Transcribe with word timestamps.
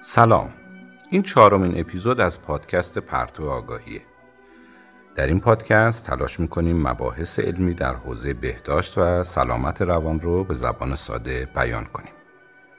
سلام. 0.00 0.52
این 1.10 1.22
چهارمین 1.22 1.80
اپیزود 1.80 2.20
از 2.20 2.42
پادکست 2.42 2.98
پرتو 2.98 3.48
آگاهیه. 3.48 4.02
در 5.14 5.26
این 5.26 5.40
پادکست 5.40 6.06
تلاش 6.06 6.40
می‌کنیم 6.40 6.88
مباحث 6.88 7.38
علمی 7.38 7.74
در 7.74 7.94
حوزه 7.94 8.34
بهداشت 8.34 8.98
و 8.98 9.24
سلامت 9.24 9.82
روان 9.82 10.20
رو 10.20 10.44
به 10.44 10.54
زبان 10.54 10.96
ساده 10.96 11.48
بیان 11.54 11.84
کنیم. 11.84 12.12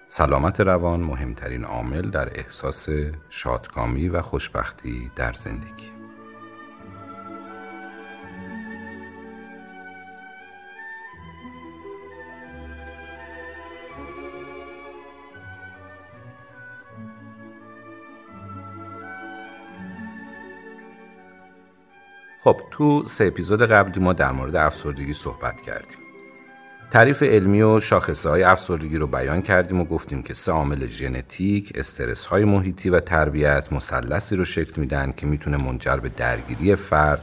سلامت 0.07 0.59
روان 0.59 0.99
مهمترین 0.99 1.63
عامل 1.63 2.09
در 2.09 2.39
احساس 2.39 2.89
شادکامی 3.29 4.09
و 4.09 4.21
خوشبختی 4.21 5.11
در 5.15 5.33
زندگی. 5.33 5.96
خب 22.47 22.61
تو 22.71 23.03
سه 23.05 23.25
اپیزود 23.25 23.63
قبلی 23.63 24.03
ما 24.03 24.13
در 24.13 24.31
مورد 24.31 24.55
افسردگی 24.55 25.13
صحبت 25.13 25.61
کردیم 25.61 25.97
تعریف 26.91 27.23
علمی 27.23 27.61
و 27.61 27.79
شاخصه 27.79 28.29
های 28.29 28.43
افسردگی 28.43 28.97
رو 28.97 29.07
بیان 29.07 29.41
کردیم 29.41 29.81
و 29.81 29.85
گفتیم 29.85 30.23
که 30.23 30.33
سه 30.33 30.51
عامل 30.51 30.87
ژنتیک، 30.87 31.71
استرس 31.75 32.25
های 32.25 32.45
محیطی 32.45 32.89
و 32.89 32.99
تربیت 32.99 33.73
مثلثی 33.73 34.35
رو 34.35 34.45
شکل 34.45 34.81
میدن 34.81 35.13
که 35.17 35.25
می‌تونه 35.25 35.57
منجر 35.57 35.97
به 35.97 36.09
درگیری 36.09 36.75
فرد 36.75 37.21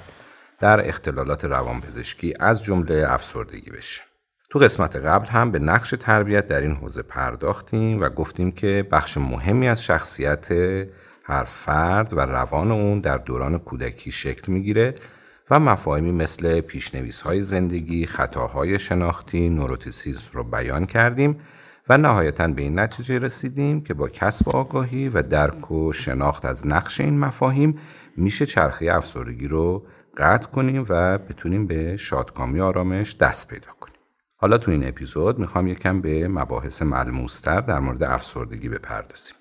در 0.59 0.89
اختلالات 0.89 1.45
روانپزشکی 1.45 2.35
از 2.41 2.65
جمله 2.65 3.05
افسردگی 3.09 3.71
بشه. 3.71 4.03
تو 4.51 4.59
قسمت 4.59 4.97
قبل 4.97 5.27
هم 5.27 5.51
به 5.51 5.59
نقش 5.59 5.95
تربیت 6.01 6.47
در 6.47 6.61
این 6.61 6.75
حوزه 6.75 7.03
پرداختیم 7.03 8.01
و 8.01 8.09
گفتیم 8.09 8.53
که 8.53 8.89
بخش 8.93 9.19
مهمی 9.19 9.69
از 9.69 9.85
شخصیت 9.85 10.49
هر 11.27 11.45
فرد 11.45 12.13
و 12.13 12.21
روان 12.21 12.73
اون 12.73 13.01
در 13.01 13.19
دوران 13.19 13.59
کودکی 13.59 14.11
شکل 14.11 14.53
می‌گیره 14.53 14.95
و 15.51 15.59
مفاهیمی 15.59 16.13
مثل 16.13 16.61
پیشنویس 16.61 17.21
های 17.21 17.43
زندگی، 17.43 18.07
خطاهای 18.07 18.79
شناختی، 18.79 19.49
نوروتیسیز 19.49 20.29
رو 20.33 20.45
بیان 20.45 20.87
کردیم 20.87 21.41
و 21.89 21.99
نهایتا 21.99 22.49
به 22.49 22.63
این 22.63 22.79
نتیجه 22.79 23.19
رسیدیم 23.19 23.81
که 23.81 23.95
با 23.95 24.09
کسب 24.09 24.49
آگاهی 24.49 25.09
و 25.09 25.23
درک 25.23 25.71
و 25.71 25.93
شناخت 25.93 26.45
از 26.45 26.67
نقش 26.67 27.01
این 27.01 27.19
مفاهیم 27.19 27.79
میشه 28.17 28.47
چرخه 28.47 28.93
افسردگی 28.93 29.49
رو 29.49 29.87
قطع 30.17 30.47
کنیم 30.47 30.87
و 30.89 31.19
بتونیم 31.19 31.67
به 31.67 31.97
شادکامی 31.97 32.61
آرامش 32.61 33.17
دست 33.17 33.49
پیدا 33.49 33.73
کنیم. 33.81 33.97
حالا 34.37 34.59
تو 34.59 34.71
این 34.71 34.89
اپیزود 34.89 35.39
می‌خوام 35.39 35.67
یکم 35.67 36.01
به 36.01 36.29
مباحث 36.29 36.83
ملموستر 36.83 37.61
در 37.61 37.79
مورد 37.79 38.03
افسردگی 38.03 38.69
بپردازیم. 38.69 39.37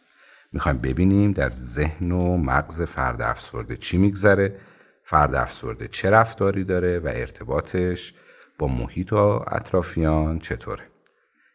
می‌خوایم 0.54 0.78
ببینیم 0.78 1.32
در 1.32 1.50
ذهن 1.50 2.12
و 2.12 2.38
مغز 2.38 2.82
فرد 2.82 3.22
افسرده 3.22 3.78
چی 3.78 3.98
میگذره 3.98 4.60
فرد 5.04 5.36
افسرده 5.36 5.88
چه 5.88 6.10
رفتاری 6.10 6.64
داره 6.64 7.00
و 7.00 7.08
ارتباطش 7.08 8.14
با 8.60 8.68
محیط 8.68 9.14
و 9.14 9.46
اطرافیان 9.48 10.40
چطوره. 10.40 10.84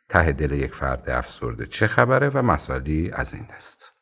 ته 0.09 0.33
دل 0.33 0.53
یک 0.53 0.75
فرد 0.75 1.11
افسرده 1.11 1.67
چه 1.67 1.87
خبره 1.87 2.29
و 2.29 2.43
مسائلی 2.43 3.11
از 3.13 3.35
این 3.35 3.47
دست. 3.57 3.93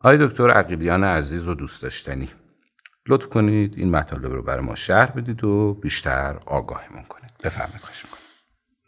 آقای 0.00 0.26
دکتر 0.26 0.50
عقیلیان 0.50 1.04
عزیز 1.04 1.48
و 1.48 1.54
دوست 1.54 1.82
داشتنی 1.82 2.28
لطف 3.08 3.28
کنید 3.28 3.74
این 3.78 3.90
مطالب 3.90 4.32
رو 4.32 4.42
برای 4.42 4.64
ما 4.64 4.74
شهر 4.74 5.10
بدید 5.10 5.44
و 5.44 5.74
بیشتر 5.74 6.36
آگاهیمون 6.46 7.02
کنید. 7.02 7.30
بفرمایید 7.44 7.80
خواهش 7.80 8.04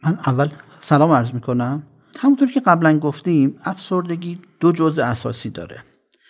من 0.03 0.19
اول 0.25 0.49
سلام 0.81 1.11
عرض 1.11 1.33
می‌کنم. 1.33 1.83
همونطور 2.17 2.51
که 2.51 2.59
قبلا 2.59 2.99
گفتیم 2.99 3.59
افسردگی 3.63 4.41
دو 4.59 4.71
جزء 4.71 5.03
اساسی 5.03 5.49
داره. 5.49 5.83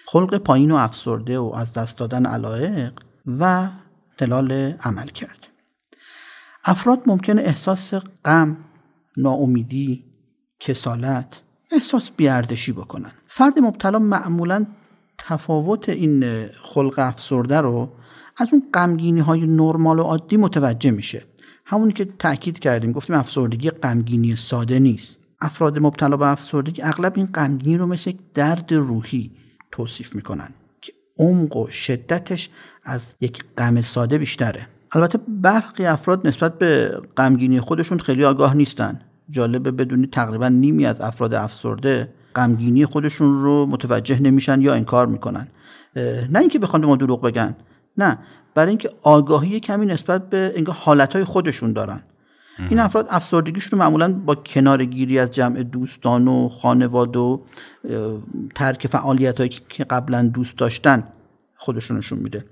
خلق 0.06 0.38
پایین 0.38 0.72
و 0.72 0.76
افسرده 0.76 1.40
و 1.40 1.54
از 1.56 1.74
دست 1.74 1.98
دادن 1.98 2.26
علایق 2.26 3.00
و 3.40 3.70
دلال 4.18 4.52
عمل 4.84 5.08
کرد. 5.08 5.48
افراد 6.66 7.02
ممکن 7.06 7.40
احساس 7.40 7.94
غم 8.26 8.58
ناامیدی 9.18 10.06
کسالت 10.60 11.42
احساس 11.72 12.10
بیاردشی 12.10 12.72
بکنن. 12.72 13.12
فرد 13.28 13.60
مبتلا 13.60 14.00
معمولا 14.00 14.66
تفاوت 15.18 15.90
این 15.90 16.46
خلق 16.48 16.94
افسرده 16.98 17.58
رو 17.58 17.90
از 18.38 18.54
اون 18.54 18.64
غمگینی 18.74 19.20
های 19.20 19.48
نرمال 19.48 20.00
و 20.00 20.04
عادی 20.04 20.38
متوجه 20.38 20.92
میشه. 20.92 21.24
همونی 21.66 21.94
که 21.94 22.06
تاکید 22.06 22.60
کردیم 22.60 22.92
گفتیم 22.92 23.16
افسردگی 23.16 23.70
غمگینی 23.70 24.36
ساده 24.36 24.80
نیست. 24.80 25.19
افراد 25.42 25.80
مبتلا 25.80 26.18
به 26.18 26.28
افسردگی 26.28 26.82
اغلب 26.82 27.14
این 27.16 27.26
غمگینی 27.26 27.78
رو 27.78 27.86
مثل 27.86 28.10
یک 28.10 28.18
درد 28.34 28.74
روحی 28.74 29.32
توصیف 29.72 30.16
می‌کنن 30.16 30.50
که 30.82 30.94
عمق 31.18 31.58
و 31.58 31.68
شدتش 31.68 32.50
از 32.84 33.02
یک 33.22 33.44
غم 33.58 33.82
ساده 33.82 34.18
بیشتره. 34.18 34.68
البته 34.92 35.20
برخی 35.28 35.86
افراد 35.86 36.28
نسبت 36.28 36.60
به 36.60 37.02
غمگینی 37.18 37.60
خودشون 37.60 38.00
خیلی 38.00 38.26
آگاه 38.26 38.54
نیستن. 38.54 39.02
جالبه 39.30 39.72
بدونی 39.72 40.08
تقریبا 40.08 40.48
نیمی 40.48 40.86
از 40.86 41.02
افراد 41.02 41.34
افسرده 41.34 42.14
غمگینی 42.36 42.86
خودشون 42.86 43.42
رو 43.42 43.66
متوجه 43.66 44.20
نمیشن 44.20 44.62
یا 44.62 44.74
انکار 44.74 45.08
می‌کنن. 45.08 45.48
نه 46.30 46.40
اینکه 46.40 46.60
بخوان 46.60 46.86
ما 46.86 46.96
دروغ 46.96 47.22
بگن 47.22 47.56
نه. 47.98 48.18
برای 48.56 48.70
اینکه 48.70 48.90
آگاهی 49.02 49.60
کمی 49.60 49.86
نسبت 49.86 50.30
به 50.30 50.54
اینکه 50.56 50.72
حالتهای 50.72 51.24
خودشون 51.24 51.74
دارن. 51.74 52.02
این 52.70 52.80
افراد 52.80 53.08
افسردگیشون 53.10 53.80
رو 53.80 53.86
معمولا 53.86 54.14
با 54.14 54.36
کنارگیری 54.36 55.20
از 55.20 55.32
جمع 55.32 55.64
دوستان 55.64 56.28
و 56.28 56.50
خانواده 56.50 57.20
و 57.20 57.40
ترک 58.56 58.88
فعالیت 58.88 59.38
هایی 59.38 59.60
که 59.70 59.84
قبلا 59.84 60.32
دوست 60.34 60.58
داشتن 60.58 61.04
خودشونشون 61.56 62.20
میده. 62.20 62.46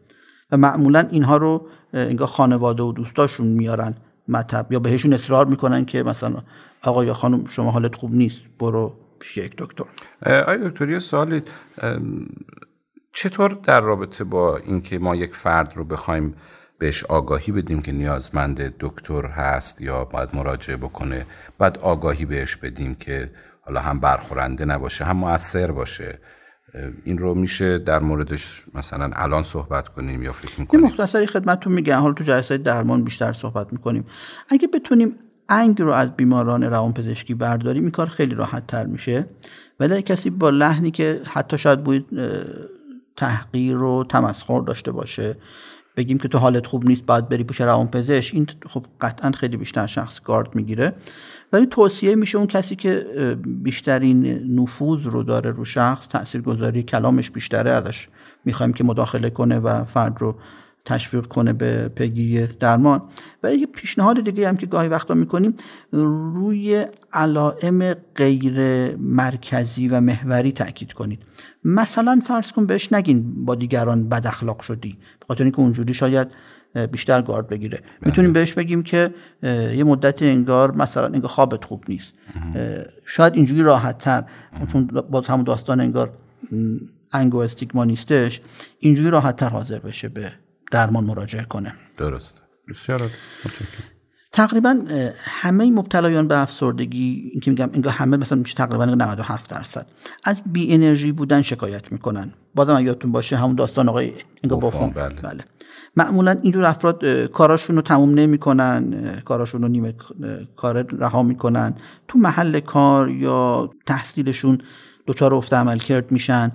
و 0.52 0.58
معمولا 0.58 1.08
اینها 1.12 1.38
رو 1.38 1.68
انگار 1.94 2.28
خانواده 2.28 2.84
و 2.84 2.92
دوستاشون 2.92 3.48
میارن 3.48 3.96
مطب 4.28 4.72
یا 4.72 4.80
بهشون 4.80 5.14
اصرار 5.14 5.46
می‌کنن 5.46 5.86
که 5.86 6.04
مثلا 6.04 6.44
آقا 6.84 7.06
یا 7.06 7.14
خانم 7.14 7.46
شما 7.46 7.72
حالت 7.72 7.96
خوب 7.96 8.14
نیست 8.14 8.42
برو 8.60 8.94
پیش 9.20 9.38
یک 9.38 9.54
دکتر. 9.58 9.84
آیا 10.26 10.70
دکتر 10.70 10.90
یه 10.90 11.00
سوالی 11.00 11.42
چطور 13.14 13.58
در 13.64 13.82
رابطه 13.82 14.24
با 14.24 14.58
اینکه 14.58 15.00
ما 15.00 15.16
یک 15.16 15.36
فرد 15.36 15.74
رو 15.76 15.84
بخوایم 15.84 16.36
بهش 16.80 17.04
آگاهی 17.04 17.52
بدیم 17.52 17.82
که 17.82 17.92
نیازمند 17.92 18.74
دکتر 18.80 19.26
هست 19.26 19.82
یا 19.82 20.06
باید 20.06 20.30
مراجعه 20.34 20.78
بکنه. 20.78 21.26
بعد 21.60 21.78
آگاهی 21.78 22.26
بهش 22.26 22.56
بدیم 22.56 22.96
که 22.96 23.32
حالا 23.62 23.80
هم 23.80 24.00
برخورنده 24.00 24.66
نباشه 24.66 25.06
هم 25.06 25.18
مؤثر 25.18 25.72
باشه. 25.72 26.20
این 27.04 27.18
رو 27.18 27.36
میشه 27.36 27.78
در 27.78 28.00
موردش 28.00 28.66
مثلا 28.74 29.10
الان 29.14 29.44
صحبت 29.44 29.88
کنیم 29.88 30.24
یا 30.24 30.32
فکر 30.32 30.60
می‌کنیم؟ 30.60 30.84
مختصری 30.84 31.28
خدمتتون 31.28 31.74
میگم. 31.74 32.00
حالا 32.02 32.14
تو 32.14 32.24
جلسه 32.24 32.58
درمان 32.58 33.04
بیشتر 33.04 33.34
صحبت 33.34 33.74
می‌کنیم. 33.74 34.06
اگه 34.50 34.68
بتونیم 34.68 35.16
انگ 35.50 35.82
رو 35.82 35.92
از 35.92 36.16
بیماران 36.16 36.64
روانپزشکی 36.64 37.34
برداریم 37.34 37.84
این 37.84 37.92
کار 37.92 38.08
خیلی 38.08 38.36
راحت 38.36 38.68
تر 38.68 38.86
میشه. 38.86 39.26
ولی 39.80 40.02
کسی 40.02 40.30
با 40.30 40.50
لحنی 40.50 40.92
که 40.92 41.22
حتی 41.26 41.58
شاید 41.58 41.84
بود 41.84 42.06
تحقیر 43.18 43.78
و 43.78 44.04
تمسخر 44.10 44.62
داشته 44.62 44.92
باشه 44.92 45.38
بگیم 45.98 46.18
که 46.18 46.28
تو 46.28 46.38
حالت 46.38 46.68
خوب 46.68 46.88
نیست 46.88 47.06
باید 47.06 47.30
بری 47.30 47.44
پیش 47.44 47.62
روانپزشک. 47.62 48.36
این 48.36 48.48
خب 48.70 48.86
قطعا 49.02 49.32
خیلی 49.32 49.58
بیشتر 49.58 49.88
شخص 49.88 50.22
گارد 50.22 50.56
می‌گیره. 50.56 50.94
ولی 51.54 51.66
توصیه 51.66 52.16
میشه 52.16 52.38
اون 52.38 52.48
کسی 52.48 52.76
که 52.76 53.06
بیشترین 53.46 54.26
نفوذ 54.60 55.06
رو 55.06 55.24
داره 55.24 55.52
رو 55.52 55.66
شخص 55.66 56.08
تاثیرگذاری 56.08 56.84
کلامش 56.84 57.32
بیشتره 57.32 57.72
ازش 57.72 58.08
می‌خوایم 58.46 58.74
که 58.74 58.84
مداخله 58.84 59.30
کنه 59.30 59.60
و 59.60 59.86
فرد 59.86 60.18
رو 60.20 60.36
تشویق 60.88 61.26
کنه 61.26 61.54
به 61.54 61.88
پیگیری 61.88 62.48
درمان. 62.48 63.02
و 63.44 63.54
یه 63.54 63.66
پیشنهاد 63.66 64.24
دیگه 64.24 64.48
هم 64.48 64.58
که 64.58 64.66
گاهی 64.66 64.88
وقتا 64.88 65.14
می‌کنیم 65.14 65.54
روی 65.92 66.86
علائم 67.14 67.94
غیر 68.16 68.56
مرکزی 68.96 69.88
و 69.88 70.00
محوری 70.02 70.52
تاکید 70.52 70.94
کنید. 70.94 71.20
مثلا 71.64 72.22
فرض 72.28 72.52
کن 72.52 72.66
بهش 72.66 72.94
نگین 72.94 73.46
با 73.46 73.56
دیگران 73.56 74.10
بد 74.10 74.28
اخلاق 74.28 74.62
شدی. 74.62 74.98
بخاطر 75.22 75.44
اینکه 75.44 75.60
اونجوری 75.60 75.94
شاید 75.94 76.28
بیشتر 76.92 77.22
گارد 77.22 77.48
بگیره. 77.48 77.82
می‌تونیم 78.02 78.34
بهش 78.34 78.54
بگیم 78.54 78.84
که 78.84 79.14
یه 79.44 79.84
مدت 79.84 80.22
انگار 80.22 80.72
مثلا 80.72 81.06
انگار 81.06 81.30
خوابت 81.30 81.66
خوب 81.66 81.84
نیست. 81.90 82.14
شاید 83.06 83.34
اینجوری 83.34 83.64
راحت 83.64 83.98
تر 83.98 84.24
چون 84.72 84.86
باز 84.86 85.28
همون 85.28 85.44
داستان 85.44 85.82
انگار 85.82 86.10
انگو 87.14 87.38
استیگما 87.38 87.86
نیستش 87.86 88.42
اینجوری 88.80 89.10
راحت 89.10 89.36
تر 89.36 89.50
حاضر 89.50 89.80
بشه 89.80 90.10
به 90.10 90.32
درمان 90.72 91.04
مراجعه 91.04 91.44
کنه. 91.44 91.74
درست 91.98 92.44
بسیار 92.70 93.12
تقریبا 94.32 94.80
همه 95.24 95.72
مبتلایان 95.72 96.28
به 96.28 96.38
افسردگی 96.38 97.30
این 97.32 97.40
که 97.40 97.52
میگم 97.52 97.70
انگار 97.74 97.94
همه 97.94 98.18
مثلا 98.18 98.38
میشه 98.38 98.56
تقریبا 98.56 98.86
97 98.86 99.50
درصد. 99.50 99.88
از 100.24 100.42
بی 100.46 100.74
انرژی 100.74 101.12
بودن 101.12 101.42
شکایت 101.42 101.92
می‌کنن. 101.92 102.34
بازم 102.56 102.86
یادتون 102.86 103.12
باشه 103.12 103.38
همون 103.38 103.56
داستان 103.56 103.90
آقای 103.90 104.14
انگار 104.44 104.60
بافون 104.60 104.90
بله. 104.90 105.22
بله. 105.22 105.44
معمولا 105.96 106.38
اینجور 106.42 106.66
افراد 106.66 107.06
کاراشون 107.26 107.76
رو 107.76 107.82
تموم 107.82 108.14
نمی‌کنن 108.14 109.22
کاراشون 109.26 109.62
رو 109.62 109.68
نیمه 109.68 109.94
کار 110.56 110.82
رها 110.82 111.24
می‌کنن. 111.24 111.74
تو 112.08 112.20
محل 112.20 112.60
کار 112.60 113.10
یا 113.10 113.70
تحصیلشون 113.86 114.58
دچار 115.08 115.34
افت 115.34 115.54
عملکرد 115.54 116.12
میشن. 116.12 116.52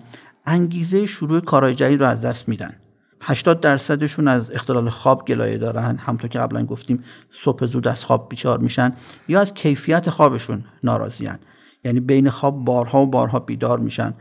انگیزه 0.46 1.06
شروع 1.06 1.40
کارهای 1.40 1.74
جدید 1.74 2.00
رو 2.00 2.06
از 2.06 2.20
دست 2.20 2.48
میدن. 2.48 2.74
80 3.22 3.60
درصدشون 3.60 4.28
از 4.28 4.50
اختلال 4.50 4.90
خواب 4.90 5.26
گلایه 5.26 5.58
دارن. 5.58 5.96
همونطور 5.96 6.30
که 6.30 6.38
قبلا 6.38 6.66
گفتیم 6.66 7.04
صبح 7.30 7.66
زود 7.66 7.88
از 7.88 8.04
خواب 8.04 8.28
بیچار 8.28 8.58
میشن 8.58 8.92
یا 9.28 9.40
از 9.40 9.54
کیفیت 9.54 10.10
خوابشون 10.10 10.64
ناراضیان 10.84 11.38
یعنی 11.84 12.00
بین 12.00 12.30
خواب 12.30 12.64
بارها 12.64 13.02
و 13.02 13.06
بارها 13.06 13.38
بیدار 13.38 13.78
میشن. 13.78 14.14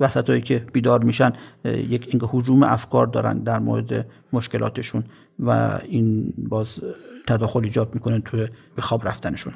وسط 0.00 0.44
که 0.44 0.66
بیدار 0.72 1.04
میشن 1.04 1.32
یک 1.64 2.06
اینکه 2.08 2.26
حجوم 2.30 2.62
افکار 2.62 3.06
دارن 3.06 3.38
در 3.38 3.58
مورد 3.58 4.06
مشکلاتشون 4.32 5.04
و 5.38 5.78
این 5.88 6.34
باز 6.38 6.80
تداخل 7.26 7.64
ایجاد 7.64 7.94
می‌کنه 7.94 8.20
توی 8.20 8.48
به 8.76 8.82
خواب 8.82 9.08
رفتنشون. 9.08 9.54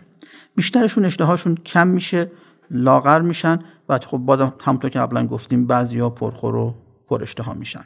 بیشترشون 0.57 1.05
اشتهاشون 1.05 1.55
کم 1.55 1.87
میشه 1.87 2.31
لاغر 2.71 3.21
میشن 3.21 3.59
و 3.89 3.99
خب 3.99 4.19
بازم 4.19 4.55
همونطور 4.61 4.91
که 4.91 4.99
قبلا 4.99 5.27
گفتیم 5.27 5.67
بعضیا 5.67 6.11
پرخور 6.11 6.57
و 6.57 6.75
پر 7.09 7.23
اشتها 7.23 7.55
میشن. 7.55 7.85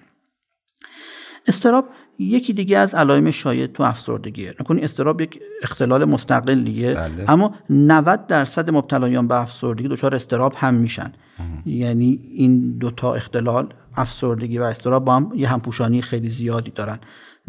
استراب 1.47 1.85
یکی 2.19 2.53
دیگه 2.53 2.79
از 2.79 2.95
علائم 2.95 3.31
شایع 3.31 3.67
تو 3.67 3.83
افسردگیه. 3.83 4.55
نکنی 4.61 4.81
استراب 4.81 5.21
یک 5.21 5.41
اختلال 5.63 6.05
مستقلیه 6.05 6.95
بله. 6.95 7.31
اما 7.31 7.55
90 7.71 8.27
درصد 8.27 8.71
مبتلایان 8.71 9.29
به 9.29 9.41
افسردگی 9.41 9.89
دچار 9.89 10.15
استراب 10.15 10.55
هم 10.57 10.75
میشن. 10.75 11.13
یعنی 11.67 12.21
این 12.35 12.79
دوتا 12.79 13.15
اختلال 13.15 13.75
افسردگی 13.97 14.59
و 14.59 14.63
استراب 14.63 15.05
با 15.05 15.17
هم 15.17 15.33
یه 15.35 15.49
همپوشانی 15.49 16.03
خیلی 16.03 16.29
زیادی 16.29 16.71
دارن. 16.71 16.99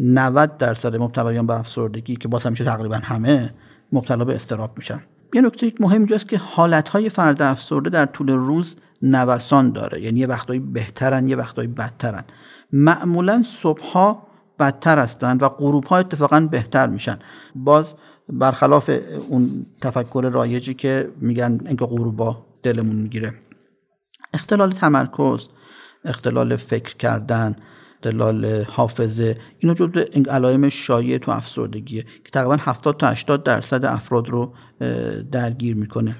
90 0.00 0.56
درصد 0.56 0.96
مبتلایان 0.96 1.46
به 1.46 1.58
افسردگی 1.58 2.16
که 2.16 2.28
باز 2.28 2.46
همیشه 2.46 2.64
تقریبا 2.64 2.96
همه 2.96 3.54
مبتلا 3.92 4.24
به 4.24 4.34
استراب 4.34 4.78
میشن. 4.78 5.00
یه 5.34 5.40
نکته 5.42 5.72
مهم 5.80 5.98
اینجاست 5.98 6.28
که 6.28 6.38
حالتهای 6.38 7.08
فرد 7.08 7.42
افسرده 7.42 7.90
در 7.90 8.06
طول 8.06 8.30
روز 8.30 8.76
نوسان 9.02 9.72
داره. 9.72 10.02
یعنی 10.02 10.20
یه 10.20 10.26
وقتایی 10.26 10.60
بهترن 10.60 11.28
یه 11.28 11.36
وقتایی 11.36 11.68
بدترن. 11.68 12.24
معمولا 12.72 13.42
صبحها 13.46 14.26
بدتر 14.58 14.98
هستند 14.98 15.42
و 15.42 15.48
غروب 15.48 15.84
ها 15.84 15.98
اتفاقا 15.98 16.40
بهتر 16.40 16.86
میشن. 16.86 17.18
باز 17.54 17.94
برخلاف 18.28 18.90
اون 19.28 19.66
تفکر 19.80 20.30
رایجی 20.32 20.74
که 20.74 21.10
میگن 21.20 21.60
اینکه 21.66 21.84
غروبا 21.84 22.46
دلمون 22.62 22.96
می‌گیره. 22.96 23.34
اختلال 24.34 24.70
تمرکز 24.72 25.48
اختلال 26.04 26.56
فکر 26.56 26.96
کردن 26.96 27.56
اختلال 27.94 28.64
حافظه 28.68 29.36
اینا 29.58 29.74
جزو 29.74 30.00
علائم 30.30 30.68
شایع 30.68 31.18
تو 31.18 31.30
افسردگیه 31.30 32.02
که 32.02 32.30
تقریبا 32.32 32.56
70 32.60 32.96
تا 32.96 33.08
80 33.08 33.42
درصد 33.42 33.84
افراد 33.84 34.28
رو 34.28 34.54
درگیر 35.32 35.76
می‌کنه. 35.76 36.16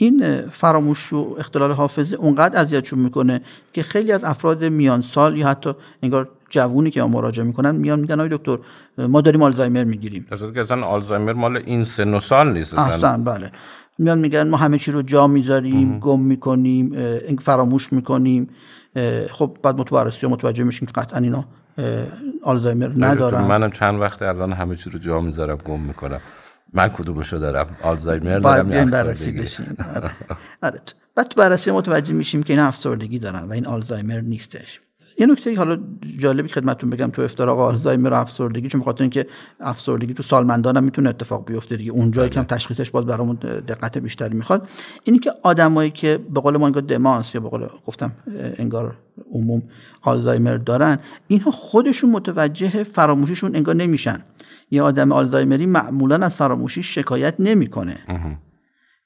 این 0.00 0.46
فراموش 0.50 1.12
و 1.12 1.36
اختلال 1.38 1.72
حافظه 1.72 2.16
اونقدر 2.16 2.60
اذیتشون 2.60 2.98
می‌کنه 2.98 3.40
که 3.72 3.82
خیلی 3.82 4.12
از 4.12 4.24
افراد 4.24 4.64
میان 4.64 5.00
سال 5.00 5.38
یا 5.38 5.48
حتی 5.48 5.72
انگار 6.02 6.28
جوونی 6.50 6.90
که 6.90 7.02
مراجعه 7.02 7.44
می‌کنن 7.44 7.76
میان 7.76 8.00
میگن 8.00 8.20
آقای 8.20 8.28
دکتر 8.38 8.58
ما 8.98 9.20
داریم 9.20 9.42
آلزایمر 9.42 9.84
می‌گیریم. 9.84 10.26
که 10.54 10.60
اصلا 10.60 10.86
آلزایمر 10.86 11.32
مال 11.32 11.56
این 11.56 11.84
سن 11.84 12.14
و 12.14 12.20
سال 12.20 12.52
نیست 12.52 12.78
اصلا. 12.78 13.16
بله. 13.16 13.50
میان 13.98 14.18
میگن 14.18 14.48
ما 14.48 14.56
همه 14.56 14.78
چی 14.78 14.92
رو 14.92 15.02
جا 15.02 15.26
می‌ذاریم 15.26 15.98
گم 15.98 16.20
می‌کنیم 16.20 16.92
این 17.28 17.36
فراموش 17.36 17.92
می‌کنیم. 17.92 18.48
خب 19.30 19.56
بعد 19.62 19.78
متبرسی 19.78 20.26
متوجه 20.26 20.64
میشیم 20.64 20.88
که 20.88 20.92
قطعا 21.00 21.20
اینا 21.20 21.44
آلزایمر 22.42 22.90
ندارن. 22.96 23.42
منم 23.42 23.70
چند 23.70 24.00
وقت 24.00 24.22
الان 24.22 24.52
همه 24.52 24.76
چی 24.76 24.90
رو 24.90 24.98
جا 24.98 25.20
می‌ذارم 25.20 25.56
گم 25.56 25.80
می‌کنم. 25.80 26.20
من 26.72 26.88
کدومشو 26.88 27.38
دارم 27.38 27.76
آلزایمر 27.82 28.38
دارم 28.38 28.72
یا 28.72 28.82
افسردگی 28.82 29.48
آره. 29.96 30.10
آره. 30.62 30.80
بعد 31.14 31.28
تو 31.28 31.34
بررسی 31.36 31.70
متوجه 31.70 32.14
میشیم 32.14 32.42
که 32.42 32.52
این 32.52 32.60
افسردگی 32.60 33.18
دارن 33.18 33.42
و 33.44 33.52
این 33.52 33.66
آلزایمر 33.66 34.20
نیستش 34.20 34.80
یه 35.18 35.26
نکته 35.26 35.56
حالا 35.56 35.78
جالبی 36.18 36.48
خدمتتون 36.48 36.90
بگم 36.90 37.10
تو 37.10 37.22
افتراق 37.22 37.58
آلزایمر 37.58 38.10
و 38.10 38.14
افسردگی 38.14 38.68
چون 38.68 38.80
بخاطر 38.80 39.04
اینکه 39.04 39.26
افسردگی 39.60 40.14
تو 40.14 40.22
سالمندان 40.22 40.76
هم 40.76 40.84
می‌تونه 40.84 41.08
اتفاق 41.08 41.46
بیفته 41.46 41.76
دیگه. 41.76 41.90
اونجا 41.90 42.22
بله. 42.22 42.30
کم 42.30 42.42
تشخیصش 42.42 42.90
باز 42.90 43.06
برامون 43.06 43.36
دقت 43.68 43.98
بیشتری 43.98 44.34
می‌خواد. 44.34 44.68
اینی 45.04 45.18
که 45.18 45.32
آدمایی 45.42 45.90
که 45.90 46.20
به 46.34 46.40
قول 46.40 46.56
ما 46.56 46.66
انگار 46.66 46.82
دمانس 46.82 47.34
یا 47.34 47.40
به 47.40 47.48
قول 47.48 47.66
گفتم 47.86 48.12
انگار 48.56 48.96
عموم 49.32 49.62
آلزایمر 50.02 50.56
دارن 50.56 50.98
اینها 51.28 51.50
خودشون 51.50 52.10
متوجه 52.10 52.82
فراموشیشون 52.82 53.56
انگار 53.56 53.74
نمیشن. 53.74 54.22
یه 54.70 54.82
آدم 54.82 55.12
آلزایمری 55.12 55.66
معمولا 55.66 56.16
از 56.16 56.36
فراموشی 56.36 56.82
شکایت 56.82 57.34
نمی‌کنه. 57.38 57.96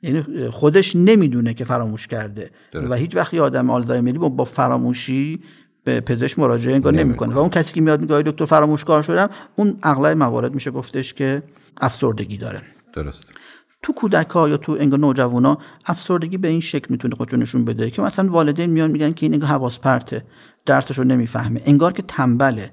یعنی 0.02 0.48
خودش 0.50 0.96
نمی‌دونه 0.96 1.54
که 1.54 1.64
فراموش 1.64 2.06
کرده. 2.06 2.50
و 2.74 2.94
هیچ 2.94 3.16
وقت 3.16 3.34
یه 3.34 3.42
آدم 3.42 3.70
آلزایمری 3.70 4.18
با 4.18 4.44
فراموشی 4.44 5.40
به 5.84 6.00
پزشک 6.00 6.38
مراجعه 6.38 6.75
انگار 6.75 6.93
نمی‌کنه. 6.93 7.34
و 7.34 7.38
اون 7.38 7.50
کسی 7.50 7.75
که 7.75 7.81
میاد 7.81 8.00
میگه 8.00 8.23
دکتر 8.23 8.44
فراموشکار 8.44 9.02
شدم. 9.02 9.31
اون 9.56 9.79
اغلب 9.82 10.17
موارد 10.17 10.55
میشه 10.55 10.70
گفتش 10.70 11.14
که 11.14 11.43
افسردگی 11.81 12.37
داره. 12.37 12.62
درست 12.93 13.34
تو 13.82 13.93
کودک 13.93 14.31
ها 14.31 14.49
یا 14.49 14.56
تو 14.56 14.76
انگار 14.81 14.99
نوجوانا 14.99 15.58
افسردگی 15.87 16.37
به 16.37 16.49
این 16.49 16.61
شکل 16.61 16.87
می‌تونه 16.90 17.14
خودشو 17.14 17.37
نشون 17.37 17.64
بده 17.64 17.90
که 17.90 18.02
مثلا 18.02 18.31
والدین 18.31 18.70
میان 18.70 18.90
میگن 18.90 19.12
که 19.12 19.26
این 19.26 19.34
انگار 19.34 19.49
حواس 19.49 19.79
پرته 19.79 20.25
درسش 20.67 20.99
رو 20.99 21.05
نمی‌فهمه 21.05 21.62
انگار 21.67 21.93
که 21.93 22.02
تنبله. 22.02 22.70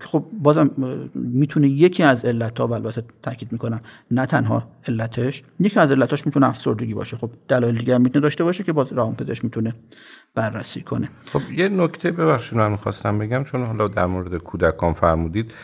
خب 0.00 0.24
بازم 0.42 0.70
می‌تونه 1.14 1.68
یکی 1.68 2.02
از 2.02 2.24
علت 2.24 2.58
ها 2.58 2.66
و 2.66 2.72
البته 2.72 3.04
تاکید 3.22 3.52
می‌کنم 3.52 3.80
نه 4.10 4.26
تنها 4.26 4.68
علتش 4.88 5.42
یکی 5.60 5.80
از 5.80 5.90
علتاش 5.90 6.26
می‌تونه 6.26 6.48
افسردگی 6.48 6.94
باشه. 6.94 7.16
خب 7.16 7.30
دلایل 7.48 7.78
دیگه 7.78 7.94
هم 7.94 8.00
می‌تونه 8.00 8.22
داشته 8.22 8.44
باشه 8.44 8.64
که 8.64 8.72
باز 8.72 8.92
پزشک 8.92 9.44
می‌تونه 9.44 9.74
بررسی 10.34 10.80
کنه. 10.80 11.08
خب 11.32 11.40
یه 11.56 11.68
نکته 11.68 12.10
ببخشید 12.10 12.58
من 12.58 12.70
می‌خواستم 12.70 13.18
بگم 13.18 13.44
چون 13.44 13.64
حالا 13.64 13.88
در 13.88 14.06
مورد 14.06 14.36
کودکان 14.36 14.92
فرمودید. 14.92 15.54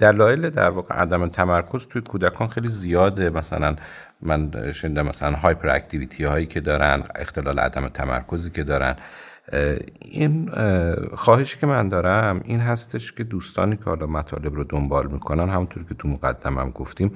دلایل 0.00 0.50
در 0.50 0.70
واقع 0.70 0.94
عدم 0.94 1.28
تمرکز 1.28 1.86
توی 1.86 2.02
کودکان 2.02 2.48
خیلی 2.48 2.68
زیاده. 2.68 3.30
مثلا 3.30 3.76
من 4.22 4.72
شنیدم 4.72 5.06
مثلا 5.06 5.36
هایپر 5.36 5.68
اکتیویتی 5.68 6.24
هایی 6.24 6.46
که 6.46 6.60
دارن 6.60 7.02
اختلال 7.14 7.58
عدم 7.58 7.88
تمرکزی 7.88 8.50
که 8.50 8.64
دارن. 8.64 8.96
این 10.00 10.50
خواهشی 11.14 11.58
که 11.58 11.66
من 11.66 11.88
دارم 11.88 12.40
این 12.44 12.60
هستش 12.60 13.12
که 13.12 13.24
دوستانی 13.24 13.76
که 13.76 13.84
حالا 13.84 14.06
مطالب 14.06 14.54
رو 14.54 14.64
دنبال 14.64 15.06
می‌کنن 15.06 15.48
همونطور 15.48 15.84
که 15.84 15.94
تو 15.94 16.08
مقدم 16.08 16.58
هم 16.58 16.70
گفتیم 16.70 17.12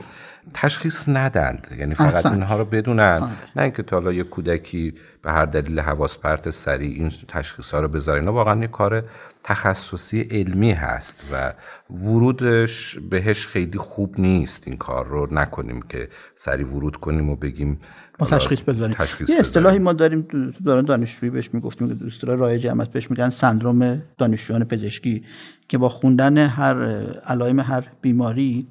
تشخیص 0.55 1.09
ندند 1.09 1.77
یعنی 1.79 1.95
فقط 1.95 2.27
اینها 2.27 2.57
رو 2.57 2.65
بدونن. 2.65 3.03
آره. 3.23 3.31
نه 3.57 3.63
اینکه 3.63 3.83
تا 3.83 3.97
حالا 3.97 4.13
یه 4.13 4.23
کودکی 4.23 4.95
به 5.23 5.33
هر 5.33 5.45
دلیل 5.45 5.81
حواس 5.81 6.19
پرت 6.19 6.51
سریع 6.51 7.03
این 7.03 7.13
تشخیص 7.29 7.75
ها 7.75 7.81
رو 7.81 7.89
بذاره. 7.89 8.21
اینا 8.21 8.33
واقعا 8.33 8.61
یه 8.61 8.67
کار 8.67 9.05
تخصصی 9.43 10.21
علمی 10.21 10.73
هست 10.73 11.25
و 11.33 11.55
ورودش 11.91 12.99
بهش 13.11 13.47
خیلی 13.47 13.79
خوب 13.79 14.21
نیست 14.21 14.69
این 14.69 14.77
کار 14.77 15.07
رو. 15.07 15.29
نکنیم 15.31 15.83
که 15.83 16.09
سریع 16.35 16.67
ورود 16.67 16.97
کنیم 16.97 17.31
و 17.31 17.37
بگیم 17.37 17.81
ما 18.21 18.27
تشخیص 18.27 18.63
بزنیم 18.67 18.93
تشخیص 18.93 19.31
یه 19.31 19.39
اصطلاحی 19.39 19.79
ما 19.79 19.93
داریم 19.93 20.23
تو 20.23 20.51
دوران 20.65 20.85
دانشجویی 20.85 21.31
بهش 21.31 21.51
می‌گفتیم 21.53 22.01
اصطلاح 22.07 22.37
رایج 22.37 22.67
هم 22.67 22.85
بهش 22.93 23.11
میگن 23.11 23.31
سندروم 23.31 24.03
دانشجویان 24.19 24.65
پزشکی 24.65 25.25
که 25.69 25.79
با 25.79 25.89
خوندن 25.89 26.39
هر 26.39 26.83
علائم 27.27 27.61
هر 27.61 27.89
بیماری 28.01 28.69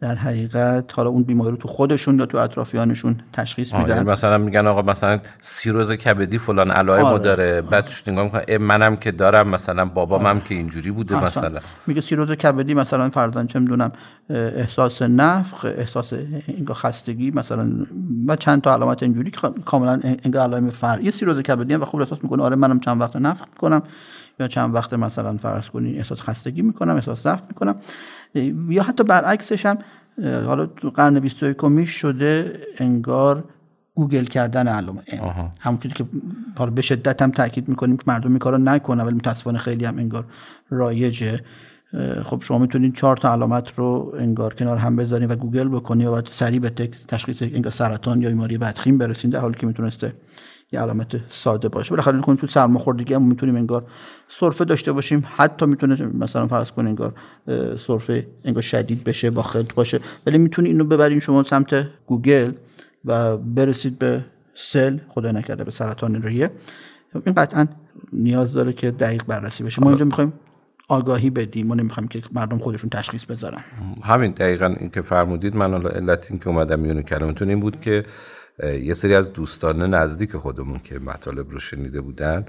در 0.00 0.14
حقیقت 0.14 0.92
حالا 0.94 1.10
اون 1.10 1.22
بیماری 1.22 1.50
رو 1.50 1.56
تو 1.56 1.68
خودشون 1.68 2.18
یا 2.18 2.26
تو 2.26 2.38
اطرافیانشون 2.38 3.16
تشخیص 3.32 3.74
میدن. 3.74 3.88
یعنی 3.88 4.10
مثلا 4.10 4.38
میگن 4.38 4.66
آقا 4.66 4.82
مثلا 4.82 5.20
سیروز 5.40 5.92
کبدی 5.92 6.38
فلان 6.38 6.70
علائم 6.70 7.04
آره. 7.04 7.18
داره. 7.18 7.62
بعدش 7.62 8.08
نگاه 8.08 8.24
می‌کنن 8.24 8.56
منم 8.56 8.96
که 8.96 9.10
دارم 9.10 9.48
مثلا 9.48 9.84
بابام 9.84 10.26
آره. 10.26 10.40
که 10.40 10.54
اینجوری 10.54 10.90
بوده 10.90 11.24
مثلا. 11.24 11.60
میگه 11.86 12.00
سیروز 12.00 12.30
کبدی 12.30 12.74
مثلا 12.74 13.10
فرضاً 13.10 13.44
چه 13.44 13.58
می‌دونم 13.58 13.92
احساس 14.30 15.02
نفخ 15.02 15.64
احساس 15.64 16.12
خستگی 16.72 17.30
مثلا 17.30 17.86
و 18.26 18.36
چند 18.36 18.62
تا 18.62 18.74
علامت 18.74 19.02
اینجوری 19.02 19.30
که 19.30 19.38
کاملا 19.64 20.00
انگار 20.24 20.42
علائم 20.42 20.70
فرعی. 20.70 21.10
سیروز 21.10 21.40
کبدی 21.40 21.74
هم 21.74 21.82
و 21.82 21.84
خوب 21.84 22.00
احساس 22.00 22.18
می‌کنه 22.22 22.42
آره 22.42 22.56
منم 22.56 22.80
چند 22.80 23.00
وقت 23.00 23.16
نفخ 23.16 23.44
می‌کنم 23.52 23.82
یا 24.40 24.48
چند 24.48 24.74
وقت 24.74 24.92
مثلا 24.92 25.36
فرض 25.36 25.68
کنین 25.68 25.96
احساس 25.96 26.20
خستگی 26.20 26.62
می‌کنم 26.62 26.94
احساس 26.94 27.22
ضعف 27.22 27.42
می‌کنم. 27.48 27.76
یا 28.68 28.82
حتی 28.82 29.04
برعکسش 29.04 29.66
هم 29.66 29.78
حالا 30.22 30.66
تو 30.66 30.90
قرن 30.90 31.20
21 31.20 31.84
شده 31.84 32.60
انگار 32.78 33.44
گوگل 33.94 34.24
کردن 34.24 34.68
علائم 34.68 35.02
همونطوری 35.60 35.94
که 35.94 36.04
حالا 36.56 36.70
به 36.70 36.82
شدت 36.82 37.22
هم 37.22 37.30
تاکید 37.30 37.68
می‌کنیم 37.68 37.96
که 37.96 38.04
مردم 38.06 38.28
این 38.28 38.38
کارو 38.38 38.58
نکنن 38.58 39.04
ولی 39.04 39.14
متاسفانه 39.14 39.58
خیلی 39.58 39.84
هم 39.84 39.98
انگار 39.98 40.24
رایجه. 40.70 41.40
خب 42.24 42.42
شما 42.42 42.58
می‌تونید 42.58 42.94
چهار 42.94 43.16
تا 43.16 43.32
علامت 43.32 43.72
رو 43.76 44.14
انگار 44.18 44.54
کنار 44.54 44.76
هم 44.76 44.96
بذارین 44.96 45.28
و 45.28 45.36
گوگل 45.36 45.68
بکنید 45.68 46.06
و 46.06 46.12
بعد 46.12 46.28
سریع 46.30 46.60
به 46.60 46.70
تشخیص 47.08 47.42
انگار 47.42 47.72
سرطان 47.72 48.22
یا 48.22 48.28
بیماری 48.28 48.58
بدخیم 48.58 48.98
برسید 48.98 49.30
در 49.30 49.40
حالی 49.40 49.54
که 49.54 49.66
می‌تونسته 49.66 50.12
یه 50.72 50.80
علامت 50.80 51.06
ساده 51.30 51.68
باشه. 51.68 51.90
بالاخره 51.90 52.20
کنیم 52.20 52.36
تو 52.36 52.46
سرماخوردگی 52.46 53.14
هم 53.14 53.22
می‌تونیم 53.22 53.56
انگار 53.56 53.86
سرفه 54.28 54.64
داشته 54.64 54.92
باشیم. 54.92 55.24
حتی 55.36 55.66
می‌تونه 55.66 56.06
مثلا 56.06 56.46
فرض 56.46 56.70
کنیم 56.70 56.88
انگار 56.88 57.14
سرفه 57.76 58.26
انگار 58.44 58.62
شدید 58.62 59.04
بشه 59.04 59.30
با 59.30 59.42
خلط 59.42 59.74
باشه. 59.74 60.00
ولی 60.26 60.38
می‌تونید 60.38 60.72
اینو 60.72 60.84
ببرین 60.84 61.20
شما 61.20 61.42
سمت 61.42 61.86
گوگل 62.06 62.52
و 63.04 63.36
برسید 63.36 63.98
به 63.98 64.24
سل. 64.54 64.98
خدا 65.08 65.32
نکرده 65.32 65.64
به 65.64 65.70
سرطان 65.70 66.22
ریه. 66.22 66.50
این 67.26 67.34
قطعا 67.34 67.66
نیاز 68.12 68.52
داره 68.52 68.72
که 68.72 68.90
دقیق 68.90 69.24
بررسی 69.24 69.64
بشه. 69.64 69.82
ما 69.82 69.88
اینجا 69.88 70.04
می‌خوایم 70.04 70.32
آگاهی 70.88 71.30
بدیم. 71.30 71.66
ما 71.66 71.74
نمی‌خوایم 71.74 72.08
که 72.08 72.22
مردم 72.32 72.58
خودشون 72.58 72.90
تشخیص 72.90 73.24
بذارن. 73.24 73.64
همین 74.04 74.30
دقیقا 74.30 74.66
این 74.66 74.90
که 74.90 75.02
فرمودید 75.02 75.56
من 75.56 75.70
حالا 75.70 75.88
علت 75.88 76.26
این 76.30 76.38
که 76.38 76.48
اومدم 76.48 76.80
میونه 76.80 77.02
کلمتون 77.02 77.48
این 77.48 77.60
بود 77.60 77.80
که 77.80 78.04
یه 78.62 78.94
سری 78.94 79.14
از 79.14 79.32
دوستان 79.32 79.94
نزدیک 79.94 80.36
خودمون 80.36 80.78
که 80.78 80.98
مطالب 80.98 81.50
رو 81.50 81.58
شنیده 81.58 82.00
بودن 82.00 82.46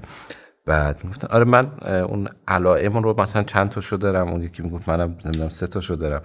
بعد 0.66 1.04
می‌گفتن 1.04 1.26
آره 1.28 1.44
من 1.44 1.70
اون 1.82 2.28
علائم 2.48 2.98
رو 2.98 3.20
مثلا 3.20 3.42
چند 3.42 3.68
تا 3.68 3.80
شو 3.80 3.96
دارم؟ 3.96 4.28
اون 4.28 4.42
یکی 4.42 4.62
می‌گفت 4.62 4.88
منم 4.88 5.18
نمی‌دونم 5.24 5.48
سه 5.48 5.66
تا 5.66 5.80
شو 5.80 5.94
دارم. 5.94 6.22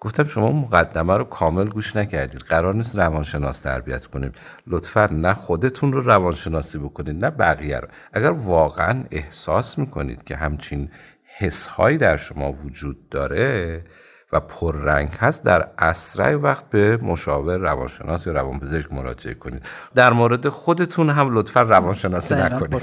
گفتم 0.00 0.24
شما 0.24 0.52
مقدمه 0.52 1.16
رو 1.16 1.24
کامل 1.24 1.68
گوش 1.68 1.96
نکردید. 1.96 2.40
قرار 2.40 2.74
نیست 2.74 2.98
روانشناس 2.98 3.58
تربیت 3.58 4.06
کنیم 4.06 4.32
لطفا 4.66 5.06
نه 5.12 5.34
خودتون 5.34 5.92
رو 5.92 6.00
روانشناسی 6.00 6.78
بکنید 6.78 7.24
نه 7.24 7.30
بقیه 7.30 7.78
رو. 7.78 7.88
اگر 8.12 8.30
واقعا 8.30 9.04
احساس 9.10 9.78
می‌کنید 9.78 10.24
که 10.24 10.36
همچین 10.36 10.90
حسهایی 11.38 11.96
در 11.96 12.16
شما 12.16 12.52
وجود 12.52 13.08
داره 13.08 13.82
و 14.32 14.40
پررنگ 14.40 15.08
هست 15.08 15.44
در 15.44 15.68
اسرع 15.78 16.34
وقت 16.34 16.70
به 16.70 16.96
مشاور 16.96 17.56
روانشناس 17.56 18.26
یا 18.26 18.32
روانپزشک 18.32 18.92
مراجعه 18.92 19.34
کنید. 19.34 19.62
در 19.94 20.12
مورد 20.12 20.48
خودتون 20.48 21.10
هم 21.10 21.38
لطفا 21.38 21.62
روانشناسی 21.62 22.34
نکنید. 22.34 22.82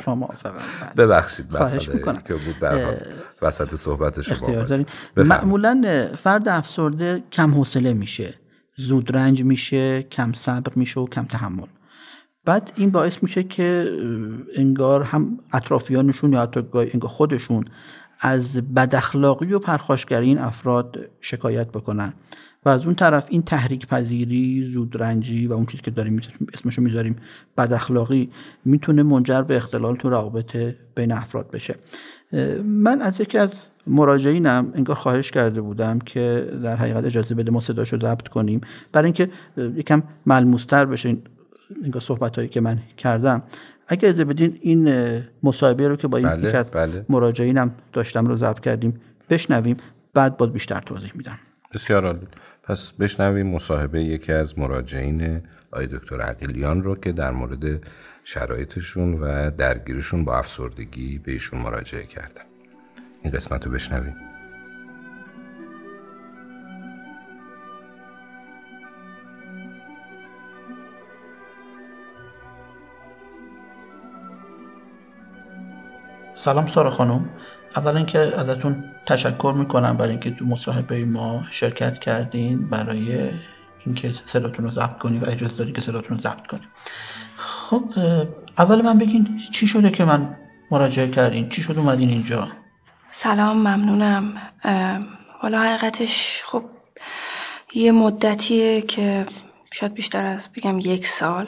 ببخشید 0.98 1.58
مسئله 1.58 2.22
که 2.28 2.34
بود 2.34 2.56
وسط 3.42 3.76
صحبت 3.76 4.22
شما 4.22 4.66
معمولا 5.18 6.10
فرد 6.24 6.48
افسرده 6.48 7.24
کم 7.32 7.54
حوصله 7.54 7.94
میشه 7.94 8.34
زود 8.76 9.16
رنج 9.16 9.44
میشه 9.44 10.04
کم 10.04 10.34
صبر 10.34 10.72
میشه 10.76 11.00
و 11.00 11.08
کم 11.08 11.26
تحمل. 11.26 11.68
بعد 12.46 12.72
این 12.76 12.90
باعث 12.90 13.24
میشه 13.24 13.44
که 13.44 13.92
انگار 14.56 15.04
هم 15.04 15.40
اطرافیانشون 15.54 16.34
یا 16.34 16.42
حتی 16.42 16.64
انگار 16.74 17.10
خودشون 17.10 17.66
از 18.20 18.74
بداخلاقی 18.74 19.54
و 19.54 19.60
پرخاشگری 19.60 20.28
این 20.28 20.38
افراد 20.40 21.00
شکایت 21.22 21.68
بکنن. 21.68 22.14
و 22.66 22.70
از 22.70 22.86
اون 22.86 22.96
طرف 22.96 23.26
این 23.30 23.42
تحریک 23.42 23.88
پذیری 23.88 24.66
زودرنجی 24.66 25.48
و 25.48 25.54
اون 25.54 25.66
چیزی 25.66 25.84
که 25.84 25.92
داریم 25.92 26.22
اسمشو 26.54 26.82
می‌ذاریم 26.82 27.16
بداخلاقی 27.58 28.30
می‌تونه 28.66 29.04
منجر 29.04 29.42
به 29.42 29.58
اختلال 29.58 29.96
تو 29.96 30.10
روابط 30.10 30.58
بین 30.96 31.12
افراد 31.12 31.52
بشه. 31.52 31.76
من 32.64 33.02
از 33.02 33.22
یکی 33.22 33.38
از 33.38 33.52
مراجعینم 33.88 34.72
انگار 34.76 34.96
خواهش 34.96 35.32
کرده 35.32 35.62
بودم 35.62 36.00
که 36.00 36.52
در 36.64 36.76
حقیقت 36.76 37.06
اجازه 37.06 37.36
بده 37.36 37.52
ما 37.52 37.60
صداشو 37.60 37.98
ضبط 37.98 38.28
کنیم. 38.28 38.62
برای 38.92 39.06
اینکه 39.06 39.30
یکم 39.58 40.04
ملموستر 40.26 40.86
بشه 40.86 41.18
انگار 41.84 42.02
صحبت 42.02 42.36
هایی 42.36 42.50
که 42.50 42.62
من 42.62 42.80
کردم. 42.98 43.44
اگه 43.88 44.10
از 44.10 44.20
بدین 44.20 44.60
این 44.62 45.24
مصاحبه 45.44 45.88
رو 45.88 45.96
که 45.96 46.08
با 46.08 46.18
این 46.18 46.28
بله، 46.28 46.64
بله. 46.64 47.06
مراجعینم 47.10 47.76
داشتم 47.94 48.26
رو 48.26 48.38
ضبط 48.38 48.60
کردیم 48.60 49.02
بشنویم 49.30 49.78
بعد 50.14 50.38
باز 50.38 50.54
بیشتر 50.54 50.80
توضیح 50.80 51.12
میدم. 51.16 51.40
بسیار 51.74 52.06
عالی. 52.06 52.28
پس 52.64 52.92
بشنویم 52.92 53.48
مصاحبه 53.48 54.04
یکی 54.04 54.32
از 54.32 54.60
مراجعین 54.60 55.42
آقای 55.72 55.88
دکتر 55.88 56.22
عقیلیان 56.22 56.84
رو 56.84 56.96
که 56.96 57.12
در 57.12 57.32
مورد 57.32 57.88
شرایطشون 58.24 59.14
و 59.14 59.52
درگیرشون 59.52 60.26
با 60.26 60.38
افسردگی 60.38 61.20
به 61.20 61.32
ایشون 61.32 61.62
مراجعه 61.62 62.04
کردن. 62.04 62.44
این 63.24 63.34
قسمت 63.34 63.66
رو 63.66 63.72
بشنویم. 63.72 64.16
سلام 76.44 76.68
سارا 76.68 76.92
خانم. 76.92 77.30
اولا 77.76 78.04
که 78.04 78.20
ازتون 78.20 78.84
تشکر 79.06 79.54
می‌کنم 79.58 79.98
برای 79.98 80.12
اینکه 80.12 80.32
تو 80.32 80.46
مصاحبه 80.46 81.06
ما 81.06 81.44
شرکت 81.52 82.00
کردین 82.00 82.70
برای 82.70 83.32
اینکه 83.86 84.10
صداتون 84.26 84.66
رو 84.66 84.72
ضبط 84.72 84.98
کنی 84.98 85.20
و 85.20 85.26
اجازه 85.26 85.58
داری 85.58 85.72
که 85.72 85.82
صداتون 85.82 86.18
رو 86.18 86.24
ضبط 86.24 86.48
کنی. 86.48 86.68
خب 87.38 87.84
اول 88.58 88.82
من 88.82 88.98
بگین 88.98 89.42
چی 89.52 89.68
شده 89.68 89.92
که 89.92 90.06
من 90.06 90.36
مراجعه 90.72 91.08
کردین؟ 91.08 91.50
چی 91.50 91.62
شد 91.62 91.78
اومدین 91.78 92.10
اینجا؟ 92.10 92.48
سلام 93.12 93.58
ممنونم. 93.58 94.34
حالا 95.40 95.62
حقیقتش 95.62 96.44
خب 96.46 96.64
یه 97.74 97.92
مدتیه 97.92 98.82
که 98.82 99.26
شاید 99.72 99.94
بیشتر 99.94 100.26
از 100.26 100.50
بگم 100.58 100.80
یک 100.80 101.08
سال 101.08 101.48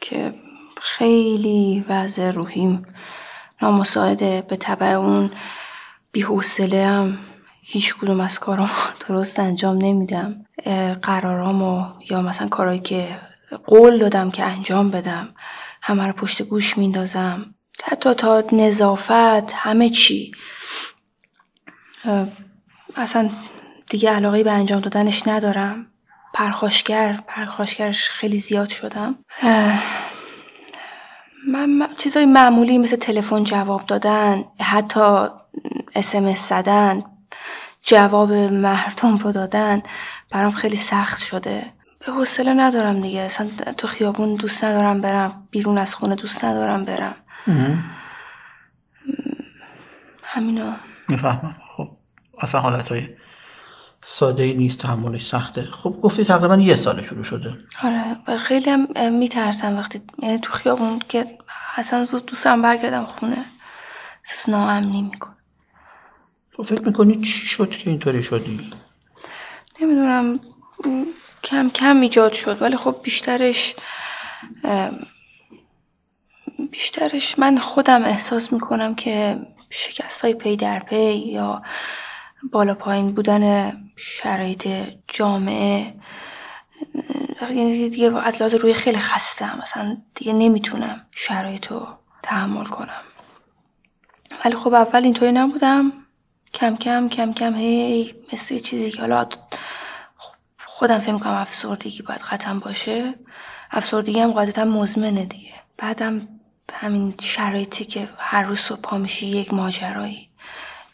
که 0.00 0.34
خیلی 0.82 1.84
وضع 1.88 2.30
روحیم 2.30 2.82
نامساعده 3.62 4.42
به 4.48 4.56
طبع 4.56 4.86
اون 4.86 5.30
بیحوصله 6.12 6.86
هم 6.86 7.18
هیچ 7.62 7.94
کدوم 7.94 8.20
از 8.20 8.38
کارام 8.38 8.70
درست 9.08 9.38
انجام 9.38 9.76
نمیدم. 9.76 10.42
قرارامو 11.02 11.86
یا 12.10 12.22
مثلا 12.22 12.48
کارهایی 12.48 12.80
که 12.80 13.20
قول 13.66 13.98
دادم 13.98 14.30
که 14.30 14.44
انجام 14.44 14.90
بدم 14.90 15.34
همه 15.82 16.06
رو 16.06 16.12
پشت 16.12 16.42
گوش 16.42 16.78
میندازم. 16.78 17.54
حتی 17.84 18.14
تا 18.14 18.44
نظافت 18.52 19.52
همه 19.52 19.88
چی. 19.88 20.32
اصلا 22.96 23.30
دیگه 23.90 24.10
علاقه 24.10 24.44
به 24.44 24.52
انجام 24.52 24.80
دادنش 24.80 25.28
ندارم. 25.28 25.86
پرخاشگر 26.34 27.18
پرخاشگرش 27.26 28.10
خیلی 28.10 28.38
زیاد 28.38 28.68
شدم. 28.68 29.18
من 31.48 31.88
چیزای 31.96 32.26
معمولی 32.26 32.78
مثل 32.78 32.96
تلفن 32.96 33.44
جواب 33.44 33.86
دادن 33.86 34.44
حتی 34.60 35.26
اسمس 35.94 36.48
زدن 36.48 37.02
جواب 37.82 38.32
مردم 38.32 39.18
رو 39.18 39.32
دادن 39.32 39.82
برام 40.30 40.52
خیلی 40.52 40.76
سخت 40.76 41.22
شده. 41.22 41.72
به 42.06 42.12
حوصله 42.12 42.54
ندارم 42.54 43.02
دیگه. 43.02 43.20
اصلا 43.20 43.50
تو 43.76 43.86
خیابون 43.86 44.34
دوست 44.34 44.64
ندارم 44.64 45.00
برم. 45.00 45.48
بیرون 45.50 45.78
از 45.78 45.94
خونه 45.94 46.14
دوست 46.14 46.44
ندارم 46.44 46.84
برم. 46.84 47.14
همینا. 50.22 50.76
می‌فهمم. 51.08 51.56
خب 51.76 51.88
اصلا 52.38 52.60
حالت 52.60 52.88
های 52.88 53.08
ساده 54.06 54.42
ای 54.42 54.54
نیست 54.54 54.78
تحملش 54.78 55.26
سخته. 55.26 55.62
خب 55.62 55.90
گفتی 56.02 56.24
تقریبا 56.24 56.56
یه 56.56 56.76
سال 56.76 57.02
شروع 57.02 57.24
شده. 57.24 57.58
آره 57.82 58.36
خیلی 58.36 58.70
هم 58.70 59.12
میترسم 59.12 59.76
وقتی 59.76 60.02
یعنی 60.22 60.38
تو 60.38 60.52
خیابون 60.52 60.98
که 61.08 61.38
اصلا 61.76 62.04
زود 62.04 62.26
دوستم 62.26 62.62
برگردم 62.62 63.04
خونه 63.04 63.44
احساس 64.24 64.48
ناامنی 64.48 65.02
میکن 65.02 65.36
تو 66.52 66.62
فکر 66.62 66.82
می‌کنی 66.82 67.20
چی 67.20 67.46
شد 67.46 67.70
که 67.70 67.90
اینطوری 67.90 68.22
شدی؟ 68.22 68.70
نمی‌دونم 69.80 70.40
کم 71.44 71.70
کم 71.70 72.00
ایجاد 72.00 72.32
شد 72.32 72.62
ولی 72.62 72.76
خب 72.76 72.96
بیشترش 73.02 73.74
بیشترش 76.70 77.38
من 77.38 77.58
خودم 77.58 78.04
احساس 78.04 78.52
می‌کنم 78.52 78.94
که 78.94 79.38
شکست 79.70 80.22
های 80.22 80.34
پی 80.34 80.56
در 80.56 80.78
پی 80.78 81.14
یا 81.16 81.62
بالا 82.52 82.74
پایین 82.74 83.12
بودن 83.14 83.72
شرایط 83.96 84.68
جامعه 85.08 85.94
یعنی 87.40 87.88
دیگه 87.88 88.16
از 88.18 88.36
لحاظ 88.36 88.54
روی 88.54 88.74
خیلی 88.74 88.98
خستم 88.98 89.58
مثلا 89.62 89.96
دیگه 90.14 90.32
نمی‌تونم 90.32 91.06
شرایط 91.10 91.66
رو 91.66 91.86
تحمل 92.22 92.64
کنم. 92.64 93.02
ولی 94.44 94.56
خب 94.56 94.74
اول 94.74 95.04
اینطوری 95.04 95.32
نبودم. 95.32 95.92
کم 96.54 96.76
کم 96.76 97.08
کم 97.08 97.32
کم 97.32 97.54
هی 97.54 98.14
مثل 98.32 98.58
چیزی 98.58 98.90
که 98.90 99.00
حالا 99.00 99.28
خودم 100.66 100.98
فکر 100.98 101.18
کنم 101.18 101.32
افسردگی 101.32 102.02
باید 102.02 102.20
قطعا 102.20 102.54
باشه. 102.54 103.14
افسردگی 103.70 104.20
هم 104.20 104.32
قاعدتا 104.32 104.64
مزمنه 104.64 105.24
دیگه. 105.24 105.52
بعدم 105.78 106.28
همین 106.72 107.14
شرایطی 107.20 107.84
که 107.84 108.08
هر 108.18 108.42
روز 108.42 108.58
صبح 108.58 108.80
پا 108.80 108.98
میشی 108.98 109.26
یک 109.26 109.54
ماجرایی 109.54 110.28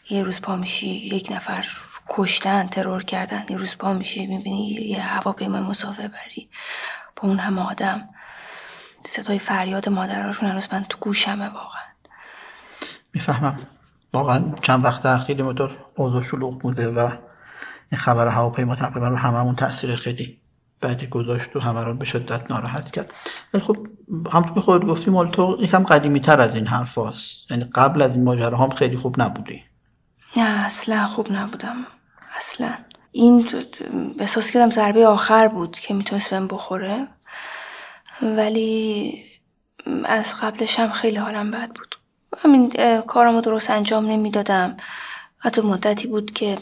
یه 0.09 0.23
روز 0.23 0.41
پا 0.41 0.55
میشی 0.55 0.89
یک 0.89 1.31
نفر 1.31 1.67
کشتن 2.13 2.67
ترور 2.67 3.03
کردن. 3.03 3.45
یه 3.49 3.57
روز 3.57 3.77
پا 3.77 3.93
میشی 3.93 4.27
می‌بینی 4.27 4.67
یه 4.67 5.01
هواپیما 5.01 5.61
مسافر 5.61 6.07
بری 6.07 6.49
با 7.15 7.29
اون 7.29 7.39
همه 7.39 7.61
آدم. 7.61 8.09
صدای 9.03 9.39
فریاد 9.39 9.89
مادراشون 9.89 10.49
هنوز 10.49 10.67
من 10.71 10.83
تو 10.89 10.97
گوشمه 10.97 11.45
واقعا. 11.45 11.81
می‌فهمم. 13.13 13.59
واقعا 14.13 14.43
چند 14.61 14.85
وقت 14.85 15.05
اخیر 15.05 15.43
مدار 15.43 15.85
اوضاع 15.95 16.23
شلوغ 16.23 16.59
بوده 16.59 16.87
و 16.87 17.11
این 17.91 17.99
خبر 17.99 18.27
هواپیما 18.27 18.75
تقریبا 18.75 19.07
رو 19.07 19.15
هممون 19.15 19.55
تاثیر 19.55 19.95
خیلی 19.95 20.37
بعدی 20.81 21.07
گذاشت 21.07 21.55
و 21.55 21.59
همه 21.59 21.83
رو 21.83 21.93
به 21.93 22.05
شدت 22.05 22.51
ناراحت 22.51 22.91
کرد. 22.91 23.13
ولی 23.53 23.63
خب 23.63 23.87
همونطور 24.31 24.53
که 24.53 24.61
خودت 24.61 24.85
گفتی 24.85 25.11
مال 25.11 25.31
تو 25.31 25.57
یکم 25.61 25.83
قدیمی 25.83 26.19
تر 26.19 26.41
از 26.41 26.55
این 26.55 26.67
حرف 26.67 26.97
هست. 26.97 27.51
یعنی 27.51 27.63
قبل 27.63 28.01
از 28.01 28.15
این 28.15 28.23
ماجره 28.23 28.57
هم 28.57 28.69
خیلی 28.69 28.97
خوب 28.97 29.21
نبودی. 29.21 29.63
نه 30.37 30.65
اصلا 30.65 31.07
خوب 31.07 31.31
نبودم. 31.31 31.75
اصلا. 32.35 32.73
این 33.11 33.49
احساس 34.19 34.51
کردم 34.51 34.69
ضربه 34.69 35.07
آخر 35.07 35.47
بود 35.47 35.79
که 35.79 35.93
می‌تونست 35.93 36.29
بهم 36.29 36.47
بخوره. 36.47 37.07
ولی 38.21 39.23
از 40.05 40.35
قبلش 40.41 40.79
هم 40.79 40.91
خیلی 40.91 41.17
حالم 41.17 41.51
بد 41.51 41.69
بود. 41.69 41.95
همین 42.37 42.71
کارمو 43.01 43.41
درست 43.41 43.69
انجام 43.69 44.05
نمی‌دادم. 44.05 44.77
حتی 45.39 45.61
مدتی 45.61 46.07
بود 46.07 46.31
که 46.31 46.57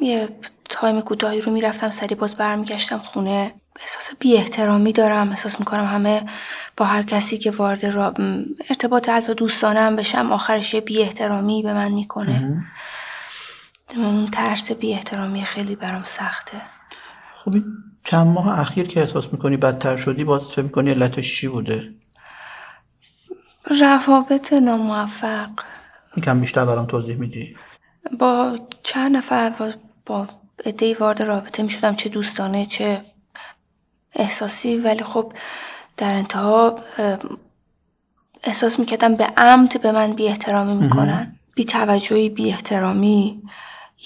یه 0.00 0.28
تایم 0.68 1.00
کوتاهی 1.00 1.40
رو 1.40 1.52
می‌رفتم 1.52 1.90
سری 1.90 2.14
باز 2.14 2.36
برمیگشتم 2.36 2.98
خونه. 2.98 3.54
احساس 3.80 4.10
بی 4.18 4.36
احترامی 4.36 4.92
دارم. 4.92 5.30
احساس 5.30 5.60
می‌کنم 5.60 5.86
همه 5.86 6.26
با 6.76 6.84
هر 6.84 7.02
کسی 7.02 7.38
که 7.38 7.50
وارد 7.50 7.86
را 7.86 8.14
ارتباط 8.68 9.08
حتی 9.08 9.34
دوستانم 9.34 9.96
بشم 9.96 10.32
آخرش 10.32 10.74
یه 10.74 10.80
بی 10.80 11.02
احترامی 11.02 11.62
به 11.62 11.74
من 11.74 11.92
می‌کنه. 11.92 12.64
اون 13.96 14.30
ترس 14.30 14.72
بی 14.72 14.92
احترامی 14.92 15.44
خیلی 15.44 15.76
برام 15.76 16.04
سخته. 16.04 16.62
خب 17.44 17.54
چند 18.04 18.26
ماه 18.26 18.60
اخیر 18.60 18.86
که 18.86 19.00
احساس 19.00 19.32
می‌کنی 19.32 19.56
بدتر 19.56 19.96
شدی 19.96 20.24
باز 20.24 20.48
فکر 20.48 20.62
می‌کنی 20.62 20.90
علتش 20.90 21.36
چی 21.40 21.48
بوده؟ 21.48 21.94
روابط 23.80 24.52
ناموفق. 24.52 25.50
یکم 26.16 26.40
بیشتر 26.40 26.64
برام 26.64 26.86
توضیح 26.86 27.16
میدی؟ 27.16 27.56
با 28.18 28.58
چند 28.82 29.16
نفر 29.16 29.50
با, 29.50 29.72
با 30.06 30.28
عده 30.64 30.96
وارد 31.00 31.22
رابطه 31.22 31.62
می‌شدم 31.62 31.94
چه 31.94 32.08
دوستانه 32.08 32.66
چه 32.66 33.04
احساسی. 34.14 34.76
ولی 34.76 35.04
خب 35.04 35.32
در 35.96 36.14
انتها 36.14 36.78
احساس 38.42 38.78
می‌کردم 38.78 39.14
به 39.14 39.24
عمد 39.36 39.82
به 39.82 39.92
من 39.92 40.12
بی 40.12 40.28
احترامی 40.28 40.74
می‌کنن. 40.74 41.36
بی 41.54 41.64
توجهی 41.64 42.28
بی 42.28 42.50
احترامی 42.50 43.42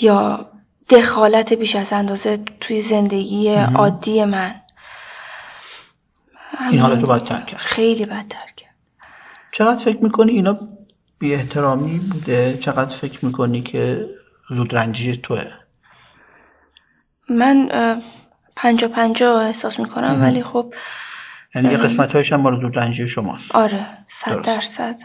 یا 0.01 0.51
دخالت 0.91 1.53
بیش 1.53 1.77
از 1.77 1.93
اندازه 1.93 2.39
توی 2.61 2.83
زندگی 2.83 3.55
عادی 3.55 4.25
من. 4.25 4.55
این 6.71 6.81
حالتو 6.81 7.07
بدتر 7.07 7.41
کرد. 7.41 7.61
خیلی 7.61 8.07
بدتر 8.07 8.47
کرد. 8.57 8.75
چقدر 9.53 9.85
فکر 9.85 9.99
می‌کنی 10.03 10.33
اینا 10.33 10.59
بی 11.19 11.35
احترامی 11.35 11.99
بوده؟ 11.99 12.59
چقدر 12.59 12.97
فکر 12.97 13.25
می‌کنی 13.25 13.63
که 13.63 14.09
زود 14.51 14.75
رنجی 14.75 15.17
توه؟ 15.17 15.45
من 17.29 17.71
پنجا 18.57 18.89
پنجا 18.89 19.41
احساس 19.41 19.81
می‌کنم 19.81 20.19
ولی 20.21 20.43
خب 20.43 20.75
یعنی 21.55 21.69
یه 21.69 21.77
قسمت 21.77 22.13
هایش 22.13 22.33
هم 22.33 22.41
مال 22.41 22.61
زود 22.61 22.79
رنجی 22.79 23.09
شماست. 23.09 23.55
آره 23.55 23.87
صد 24.07 24.43
درصد. 24.43 24.97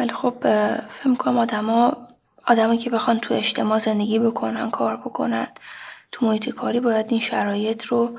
ولی 0.00 0.12
خب 0.12 0.34
فکر 0.94 1.08
می‌کنم 1.08 1.38
آدما 1.38 1.96
آدمایی 2.50 2.78
که 2.78 2.90
بخوان 2.90 3.20
تو 3.20 3.34
اجتماع 3.34 3.78
زندگی 3.78 4.18
بکنن 4.18 4.70
کار 4.70 4.96
بکنن 4.96 5.46
تو 6.12 6.26
محیط 6.26 6.48
کاری 6.48 6.80
باید 6.80 7.06
این 7.08 7.20
شرایط 7.20 7.84
رو 7.84 8.18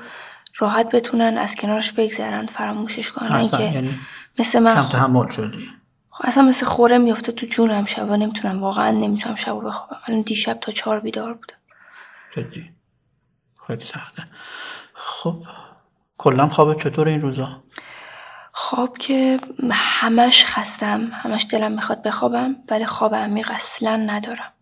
راحت 0.58 0.90
بتونن 0.90 1.38
از 1.38 1.56
کنارش 1.56 1.92
بگذرن 1.92 2.46
فراموشش 2.46 3.10
کنن 3.10 3.48
که 3.48 3.62
یعنی 3.62 3.98
مثل 4.38 4.58
من 4.58 4.74
کم 4.74 4.88
تحمل 4.88 5.28
شدی. 5.28 5.68
خب 6.10 6.24
اصلا 6.26 6.44
مثل 6.44 6.66
خوره 6.66 6.98
میفته 6.98 7.32
تو 7.32 7.46
جونم 7.46 7.84
شبا 7.84 8.16
نمی‌تونم 8.16 8.62
واقعا 8.62 8.90
نمی‌تونم 8.90 9.34
شبا 9.34 9.60
بخوابم. 9.60 10.02
الان 10.06 10.20
دیشب 10.20 10.58
تا 10.60 10.72
چهار 10.72 11.00
بیدار 11.00 11.34
بودم. 11.34 11.56
جدی. 12.36 12.70
خیلی 13.66 13.84
سخته. 13.84 14.24
خب 14.94 15.42
کلا 16.18 16.48
خواب 16.48 16.82
چطور 16.82 17.08
این 17.08 17.22
روزا؟ 17.22 17.62
خواب 18.52 18.98
که 18.98 19.40
همش 19.72 20.44
خستم 20.46 21.10
همش 21.12 21.46
دلم 21.50 21.72
می‌خواد 21.72 22.02
بخوابم 22.02 22.56
ولی 22.70 22.86
خواب 22.86 23.14
عمیق 23.14 23.50
اصلا 23.50 23.96
ندارم. 23.96 24.52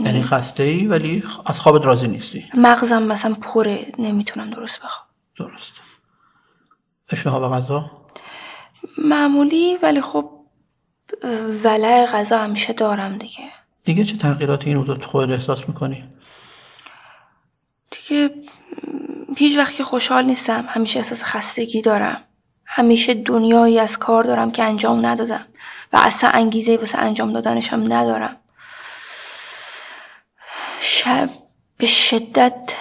یعنی 0.00 0.22
خسته 0.22 0.62
ای 0.62 0.86
ولی 0.86 1.24
از 1.46 1.60
خوابت 1.60 1.84
راضی 1.84 2.08
نیستی؟ 2.08 2.44
مغزم 2.54 3.02
مثلا 3.02 3.34
پره 3.34 3.92
نمی‌تونم 3.98 4.50
درست 4.50 4.82
بخواب 4.82 5.06
درست. 5.38 5.72
اشتها 7.08 7.40
به 7.40 7.56
غذا؟ 7.56 7.90
معمولی 8.98 9.76
ولی 9.82 10.00
خب 10.00 10.30
ولع 11.64 12.06
غذا 12.06 12.38
همیشه 12.38 12.72
دارم 12.72 13.18
دیگه. 13.18 13.50
دیگه 13.84 14.04
چه 14.04 14.16
تغییراتی 14.16 14.68
این 14.68 14.78
روزا 14.78 14.94
تو 14.94 15.06
خودت 15.06 15.32
احساس 15.32 15.68
می‌کنی؟ 15.68 16.04
دیگه 17.90 18.34
هیچ 19.36 19.58
وقت 19.58 19.74
که 19.74 19.84
خوشحال 19.84 20.24
نیستم 20.24 20.66
همیشه 20.68 20.98
احساس 20.98 21.24
خستگی 21.24 21.82
دارم. 21.82 22.22
همیشه 22.76 23.14
دنیایی 23.14 23.78
از 23.78 23.98
کار 23.98 24.22
دارم 24.22 24.50
که 24.50 24.62
انجام 24.62 25.06
ندادم 25.06 25.46
و 25.92 25.96
اصلا 25.96 26.30
انگیزه 26.30 26.76
واسه 26.76 26.98
انجام 26.98 27.32
دادنش 27.32 27.72
هم 27.72 27.92
ندارم. 27.92 28.36
شب 30.80 31.30
به 31.78 31.86
شدت 31.86 32.74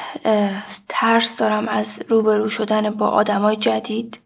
ترس 0.90 1.40
دارم 1.40 1.68
از 1.68 2.02
روبرو 2.10 2.50
شدن 2.50 2.90
با 2.90 3.08
آدمای 3.08 3.56
جدید. 3.56 4.20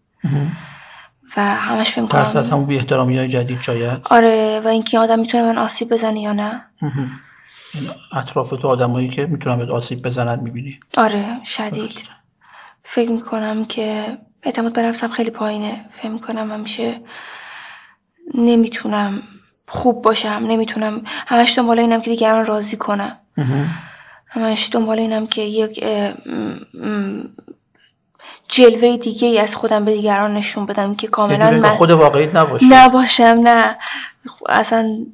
و 1.38 1.42
همش 1.42 1.92
فکر 1.92 2.06
ترس 2.06 2.36
از 2.36 2.50
همون 2.50 2.66
بی 2.66 2.78
احترامی 2.78 3.18
های 3.18 3.28
جدید 3.28 3.62
شاید؟ 3.62 4.02
آره 4.04 4.62
و 4.66 4.68
اینکه 4.68 5.00
آدم 5.00 5.20
می‌تونه 5.20 5.44
من 5.44 5.58
آسیب 5.58 5.90
بزنه 5.90 6.22
یا 6.22 6.34
نه. 6.34 6.66
این 7.74 7.90
اطراف 8.14 8.50
تو 8.50 8.68
آدمایی 8.68 9.10
که 9.10 9.26
می‌تونن 9.26 9.58
بهت 9.58 9.70
آسیب 9.70 10.02
بزنن 10.02 10.40
می‌بینی. 10.40 10.80
آره 10.98 11.40
شدید. 11.46 12.10
فکر 12.84 13.10
می‌کنم 13.10 13.66
که 13.66 14.18
اعتماد 14.44 14.74
به 14.74 14.84
نفسم 14.84 15.08
خیلی 15.08 15.30
پایینه. 15.30 15.86
فکر 15.98 16.10
می‌کنم 16.10 16.52
همیشه 16.52 17.02
نمی‌تونم 18.34 19.24
خوب 19.68 20.02
باشم. 20.02 20.46
نمی‌تونم 20.48 21.02
همش 21.06 21.58
دنبال 21.58 21.80
اینم 21.80 22.02
که 22.02 22.10
دیگران 22.10 22.46
راضی 22.46 22.78
کنم. 22.78 23.18
همش 24.28 24.70
دنبال 24.72 25.00
اینم 25.00 25.28
که 25.28 25.42
یک 25.42 25.84
جلوه 28.48 28.98
دیگه 28.98 29.28
ای 29.28 29.40
از 29.40 29.56
خودم 29.56 29.86
به 29.86 29.94
دیگران 29.94 30.34
نشون 30.34 30.66
بدم 30.66 30.96
که 30.96 31.08
کاملا 31.08 31.52
من 31.52 31.70
خود 31.70 31.92
واقعی 31.92 32.28
نباشم 32.28 32.68
نباشم 32.70 33.24
نه. 33.24 33.78
اصلا 34.50 35.06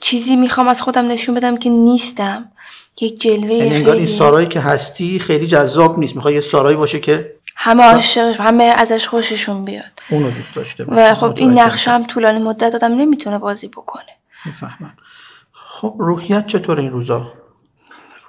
چیزی 0.00 0.36
می‌خوام 0.36 0.68
از 0.68 0.82
خودم 0.82 1.08
نشون 1.08 1.34
بدم 1.34 1.56
که 1.56 1.70
نیستم. 1.70 2.52
یک 3.00 3.20
جلوه 3.20 3.52
یعنی 3.52 3.74
انگار 3.74 3.96
این 3.96 4.06
سارایی 4.06 4.46
که 4.46 4.60
هستی 4.60 5.18
خیلی 5.18 5.46
جذاب 5.46 5.98
نیست. 5.98 6.16
می‌خوای 6.16 6.34
یه 6.34 6.40
سارایی 6.40 6.76
باشه 6.76 7.00
که 7.00 7.34
همه 7.56 7.84
عاشق 7.84 8.40
همه 8.40 8.64
ازش 8.64 9.08
خوششون 9.08 9.64
بیاد. 9.64 10.00
اونو 10.10 10.30
دوست 10.30 10.54
داشته 10.54 10.84
و 10.84 11.14
خب 11.14 11.36
این 11.36 11.58
نقشه 11.58 11.90
هم 11.90 12.06
طولانی 12.06 12.38
مدت 12.38 12.74
آدم 12.74 12.94
نمی‌تونه 12.94 13.38
بازی 13.38 13.68
بکنه. 13.68 14.16
می‌فهمم. 14.44 14.94
خب 15.52 15.94
روحیت 15.98 16.46
چطور 16.46 16.80
این 16.80 16.90
روزا؟ 16.90 17.32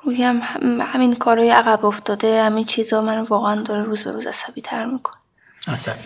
روحیم 0.04 0.42
همین 0.82 1.16
کارهای 1.16 1.50
عقب 1.50 1.86
افتاده 1.86 2.44
همین 2.44 2.66
چیزا 2.66 3.02
من 3.02 3.22
واقعا 3.22 3.62
داره 3.62 3.84
روز 3.84 4.04
به 4.04 4.12
روز 4.12 4.28
عصبی 4.28 4.62
تر 4.62 4.86
می‌کنه. 4.86 5.18
عصبی 5.68 6.00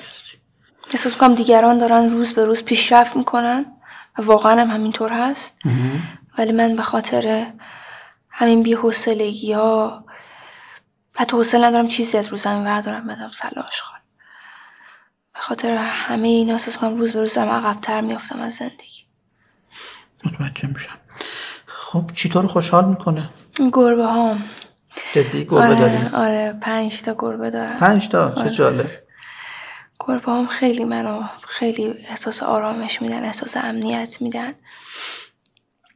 احساس 0.91 1.13
می‌کنم 1.13 1.35
دیگران 1.35 1.77
دارن 1.77 2.09
روز 2.09 2.33
به 2.33 2.45
روز 2.45 2.63
پیشرفت 2.63 3.15
می‌کنن 3.15 3.65
و 4.17 4.21
واقعا 4.21 4.61
هم 4.61 4.69
همینطور 4.69 5.11
هست. 5.11 5.59
ولی 6.37 6.51
من 6.51 6.75
به 6.75 6.81
خاطر 6.81 7.45
همین 8.39 8.63
بی 8.63 8.73
حوصلگی 8.73 9.53
ها 9.53 10.05
حتی 11.15 11.37
حوصله 11.37 11.65
ندارم 11.65 11.87
چیزی 11.87 12.17
از 12.17 12.27
رو 12.27 12.37
زمین 12.37 12.63
بردارم 12.63 13.07
بدم 13.07 13.31
سلاش 13.31 13.81
خال 13.81 13.99
به 15.33 15.39
خاطر 15.39 15.75
همه 15.77 16.27
این 16.27 16.51
احساس 16.51 16.77
کنم 16.77 16.97
روز 16.97 17.13
به 17.13 17.19
روز 17.19 17.33
دارم 17.33 17.49
عقبتر 17.49 18.01
میافتم 18.01 18.39
از 18.39 18.53
زندگی. 18.53 19.03
متوجه 20.25 20.67
میشم. 20.67 20.97
خب 21.65 22.11
چی 22.15 22.29
تو 22.29 22.41
رو 22.41 22.47
خوشحال 22.47 22.85
می‌کنه؟ 22.85 23.29
گربه 23.73 24.05
ها 24.05 24.37
جدی 25.13 25.45
گربه 25.45 25.63
آره، 25.63 25.75
داری؟ 25.75 26.15
آره 26.15 26.53
پنج 26.61 27.01
تا 27.01 27.15
گربه 27.19 27.49
دارم. 27.49 27.77
پنج 27.79 28.09
تا؟ 28.09 28.31
چه 28.31 28.39
آره. 28.39 28.49
جالب. 28.49 28.91
گربه 29.99 30.31
هم 30.31 30.47
خیلی 30.47 30.83
منو 30.83 31.23
خیلی 31.47 31.87
احساس 31.87 32.43
آرامش 32.43 33.01
میدن 33.01 33.23
احساس 33.23 33.57
امنیت 33.57 34.21
میدن. 34.21 34.53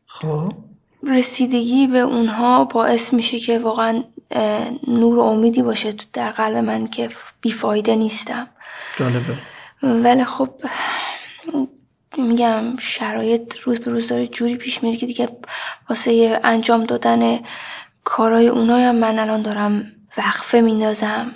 خب. 0.08 0.71
رسیدگی 1.04 1.88
به 1.88 2.00
اونها 2.00 2.66
باعث 2.66 3.14
میشه 3.14 3.40
که 3.40 3.60
واقعا 3.60 4.04
نور 4.88 5.20
و 5.20 5.22
امیدی 5.22 5.62
باشه 5.62 5.94
در 6.14 6.32
قلب 6.32 6.58
من 6.58 6.88
که 6.88 7.10
بیفایده 7.42 7.96
نیستم. 7.96 8.48
جالبه. 8.98 9.38
ولی 9.84 10.24
خب 10.26 10.50
میگم 12.18 12.78
شرایط 12.78 13.58
روز 13.58 13.80
به 13.80 13.92
روز 13.92 14.08
داره 14.08 14.28
جوری 14.28 14.58
پیش 14.58 14.84
میره 14.84 14.98
که 14.98 15.06
دیگه 15.06 15.30
واسه 15.90 16.40
انجام 16.44 16.86
دادن 16.86 17.40
کارهای 18.04 18.48
اونایی 18.48 18.86
هم 18.86 18.96
من 18.96 19.20
الان 19.20 19.42
دارم 19.42 19.92
وقفه 20.18 20.62
میندازم. 20.62 21.32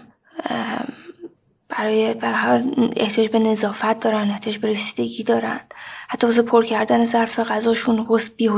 برای 1.70 2.14
برای 2.14 2.64
احتیاج 2.96 3.30
به 3.30 3.40
نظافت 3.40 4.00
دارن 4.00 4.30
احتیاج 4.30 4.58
به 4.58 4.68
رسیدگی 4.68 5.24
دارن. 5.24 5.60
حتی 6.08 6.28
واسه 6.28 6.42
پر 6.42 6.64
کردن 6.66 7.06
ظرف 7.06 7.40
غذاشون 7.40 8.06
حس 8.10 8.36
بی 8.36 8.50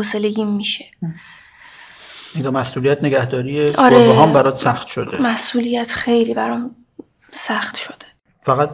میشه. 0.43 0.85
نگاه 2.35 2.53
مسئولیت 2.53 3.03
نگهداری 3.03 3.69
آره. 3.69 3.99
گربه 3.99 4.15
هم 4.21 4.33
برات 4.33 4.55
سخت 4.55 4.87
شده. 4.87 5.21
مسئولیت 5.21 5.91
خیلی 5.91 6.33
برام 6.33 6.75
سخت 7.21 7.75
شده. 7.75 8.05
فقط 8.45 8.69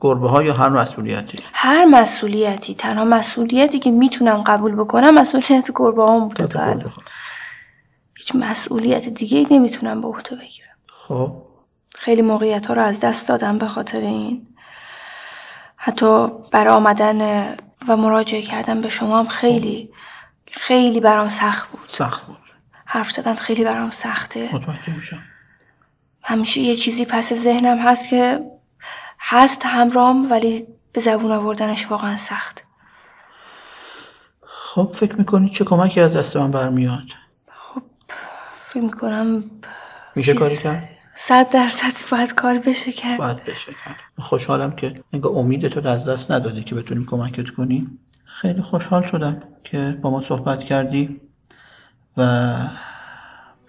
گربه 0.00 0.28
ها 0.28 0.42
یا 0.42 0.52
هر 0.52 0.68
مسئولیتی؟ 0.68 1.38
هر 1.52 1.84
مسئولیتی. 1.84 2.74
تنها 2.74 3.04
مسئولیتی 3.04 3.78
که 3.78 3.90
می‌تونم 3.90 4.42
قبول 4.42 4.74
بکنم 4.74 5.14
مسئولیت 5.14 5.70
گربه 5.74 6.02
ها 6.02 6.18
بوده 6.18 6.46
تا 6.46 6.60
الان 6.60 6.92
هیچ 8.18 8.34
مسئولیت 8.34 9.08
دیگه 9.08 9.46
نمی‌تونم 9.50 10.00
به 10.00 10.08
عهده 10.08 10.36
بگیرم. 10.36 10.76
خب. 11.08 11.42
خیلی 11.94 12.22
موقعیت 12.22 12.66
ها 12.66 12.74
رو 12.74 12.82
از 12.82 13.00
دست 13.00 13.28
دادم 13.28 13.58
به 13.58 13.68
خاطر 13.68 14.00
این. 14.00 14.46
حتی 15.76 16.28
برای 16.52 16.74
آمدن 16.74 17.46
و 17.88 17.96
مراجعه 17.96 18.42
کردن 18.42 18.80
به 18.80 18.88
شما 18.88 19.18
هم 19.18 19.26
خیلی 19.26 19.90
خیلی 20.52 21.00
برام 21.00 21.28
سخت 21.28 21.68
بود. 21.70 21.84
سخت 21.88 22.26
بود. 22.26 22.36
حرف 22.84 23.10
زدن 23.12 23.34
خیلی 23.34 23.64
برام 23.64 23.90
سخته. 23.90 24.50
متوجه 24.54 24.96
میشم. 24.96 25.22
همیشه 26.22 26.60
یه 26.60 26.74
چیزی 26.76 27.04
پس 27.04 27.32
ذهنم 27.32 27.78
هست 27.78 28.08
که 28.08 28.40
هست 29.20 29.66
همرام 29.66 30.30
ولی 30.30 30.66
به 30.92 31.00
زبون 31.00 31.32
آوردنش 31.32 31.90
واقعا 31.90 32.16
سخت. 32.16 32.64
خب 34.42 34.92
فکر 34.94 35.14
می‌کنی 35.16 35.50
چه 35.50 35.64
کمکی 35.64 36.00
از 36.00 36.16
دست 36.16 36.36
من 36.36 36.50
برمیاد؟ 36.50 37.02
خب 37.48 37.82
فکر 38.70 38.82
می‌کنم 38.82 39.44
میشه 40.14 40.32
چیز- 40.32 40.42
کاری 40.42 40.56
کرد؟ 40.56 40.88
صد 41.18 41.50
درصد 41.50 42.10
باید 42.10 42.34
کار 42.34 42.58
بشه 42.58 42.92
کرد. 42.92 43.18
باید 43.18 43.44
بشه 43.44 43.72
کرد. 43.84 43.96
خوشحالم 44.18 44.72
که 44.72 44.94
انگار 45.12 45.32
امید 45.38 45.68
تو 45.68 45.80
رو 45.80 45.90
از 45.90 46.08
دست 46.08 46.30
ندادی 46.30 46.62
که 46.62 46.74
بتونیم 46.74 47.06
کمکت 47.06 47.50
کنیم 47.50 47.98
خیلی 48.24 48.62
خوشحال 48.62 49.02
شدم 49.02 49.42
که 49.64 49.98
با 50.02 50.10
ما 50.10 50.22
صحبت 50.22 50.64
کردی 50.64 51.20
و 52.16 52.22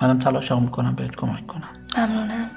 منم 0.02 0.20
تلاشم 0.20 0.62
می‌کنم 0.62 0.96
بهت 0.96 1.16
کمک 1.16 1.48
کنم. 1.48 1.70
ممنونم. 1.98 2.57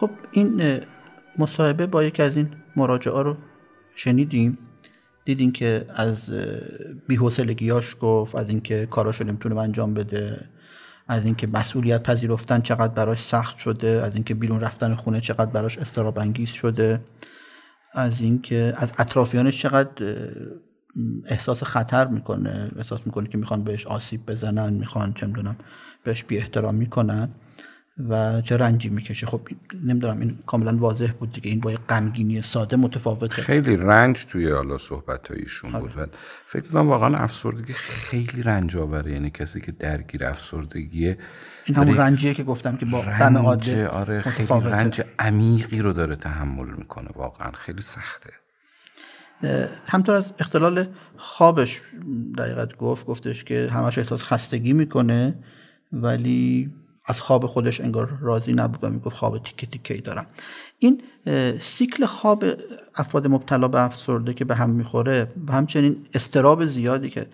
خب 0.00 0.10
این 0.32 0.80
مصاحبه 1.38 1.86
با 1.86 2.04
یکی 2.04 2.22
از 2.22 2.36
این 2.36 2.48
مراجعه 2.76 3.22
رو 3.22 3.36
شنیدیم. 3.94 4.58
دیدین 5.24 5.52
که 5.52 5.86
از 5.94 6.30
بی‌حوصلگیاش 7.06 7.96
گفت 8.00 8.34
از 8.34 8.48
اینکه 8.48 8.86
کاراشو 8.86 9.24
نمی‌تونه 9.24 9.58
انجام 9.58 9.94
بده 9.94 10.48
از 11.08 11.24
اینکه 11.24 11.46
مسئولیت 11.46 12.02
پذیرفتن 12.02 12.60
چقدر 12.60 12.94
براش 12.94 13.22
سخت 13.22 13.58
شده 13.58 13.88
از 14.04 14.14
اینکه 14.14 14.34
بیرون 14.34 14.60
رفتن 14.60 14.94
خونه 14.94 15.20
چقدر 15.20 15.50
براش 15.50 15.78
استراب 15.78 16.18
انگیز 16.18 16.48
شده 16.48 17.00
از 17.92 18.20
اینکه 18.20 18.74
از 18.76 18.92
اطرافیانش 18.98 19.62
چقدر 19.62 20.28
احساس 21.26 21.62
خطر 21.64 22.06
می‌کنه 22.06 22.70
احساس 22.76 23.00
می‌کنه 23.06 23.28
که 23.28 23.38
می‌خوان 23.38 23.64
بهش 23.64 23.86
آسیب 23.86 24.26
بزنن 24.26 24.72
می‌خوان 24.72 25.12
چه 25.12 25.26
می‌دونم 25.26 25.56
بهش 26.04 26.24
بی 26.24 26.38
احترام 26.38 26.74
می‌کنن 26.74 27.28
و 28.08 28.40
چه 28.40 28.56
رنجی 28.56 28.88
می‌کشه؟ 28.88 29.26
خب 29.26 29.40
نمی‌دونم 29.84 30.20
این 30.20 30.38
کاملا 30.46 30.76
واضح 30.76 31.12
بود 31.18 31.32
دیگه. 31.32 31.50
این 31.50 31.60
با 31.60 31.70
یه 31.72 31.78
غمگینی 31.88 32.42
ساده 32.42 32.76
متفاوته. 32.76 33.42
خیلی 33.42 33.76
رنج 33.76 34.26
توی 34.26 34.50
حالا 34.50 34.78
صحبت 34.78 35.30
ایشون 35.30 35.72
بود. 35.72 35.98
و 35.98 36.06
فکر 36.46 36.62
می‌کنم 36.62 36.88
واقعا 36.88 37.16
افسردگی 37.16 37.72
خیلی 37.72 38.42
رنج 38.42 38.76
آوره 38.76 39.12
یعنی 39.12 39.30
کسی 39.30 39.60
که 39.60 39.72
درگیر 39.72 40.26
افسردگیه 40.26 41.18
این 41.64 41.76
همون 41.76 41.96
رنجیه 41.96 42.34
که 42.34 42.42
گفتم 42.42 42.76
که 42.76 42.86
با 42.86 43.00
غم 43.00 43.36
عاده 43.36 43.88
آره 43.88 44.20
خیلی 44.20 44.42
متفاوته. 44.42 44.70
رنج 44.70 45.02
عمیقی 45.18 45.82
رو 45.82 45.92
داره 45.92 46.16
تحمل 46.16 46.74
می‌کنه. 46.78 47.08
واقعا 47.14 47.52
خیلی 47.52 47.82
سخته. 47.82 48.30
همطور 49.88 50.14
از 50.14 50.32
اختلال 50.38 50.86
خوابش 51.16 51.80
دقیقت 52.38 52.76
گفت 52.76 53.06
گفتش 53.06 53.44
که 53.44 53.68
همش 53.72 53.98
احساس 53.98 54.24
خستگی 54.24 54.72
می‌کنه 54.72 55.34
ولی 55.92 56.72
از 57.06 57.20
خواب 57.20 57.46
خودش 57.46 57.80
انگار 57.80 58.18
راضی 58.20 58.52
نبود 58.52 58.78
و 58.84 58.90
می‌گفت 58.90 59.16
خواب 59.16 59.38
تیکه 59.38 59.66
تیکه 59.66 59.94
ای 59.94 60.00
دارم. 60.00 60.26
این 60.78 61.00
سیکل 61.60 62.06
خواب 62.06 62.44
افراد 62.94 63.26
مبتلا 63.26 63.68
به 63.68 63.80
افسرده 63.80 64.34
که 64.34 64.44
به 64.44 64.54
هم 64.54 64.70
می‌خوره 64.70 65.32
و 65.48 65.52
همچنین 65.52 65.96
استراب 66.14 66.64
زیادی 66.64 67.10
که 67.10 67.26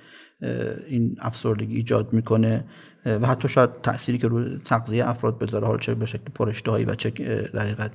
این 0.88 1.16
افسردگی 1.20 1.76
ایجاد 1.76 2.12
می‌کنه 2.12 2.64
و 3.06 3.26
حتی 3.26 3.48
شاید 3.48 3.70
تأثیری 3.82 4.18
که 4.18 4.28
روی 4.28 4.58
تغذیه 4.64 5.08
افراد 5.08 5.38
بذاره 5.38 5.66
حالا 5.66 5.78
چه 5.78 5.94
به 5.94 6.06
شکل 6.06 6.24
پراشتهایی 6.34 6.84
و 6.84 6.94
چه 6.94 7.10
در 7.54 7.90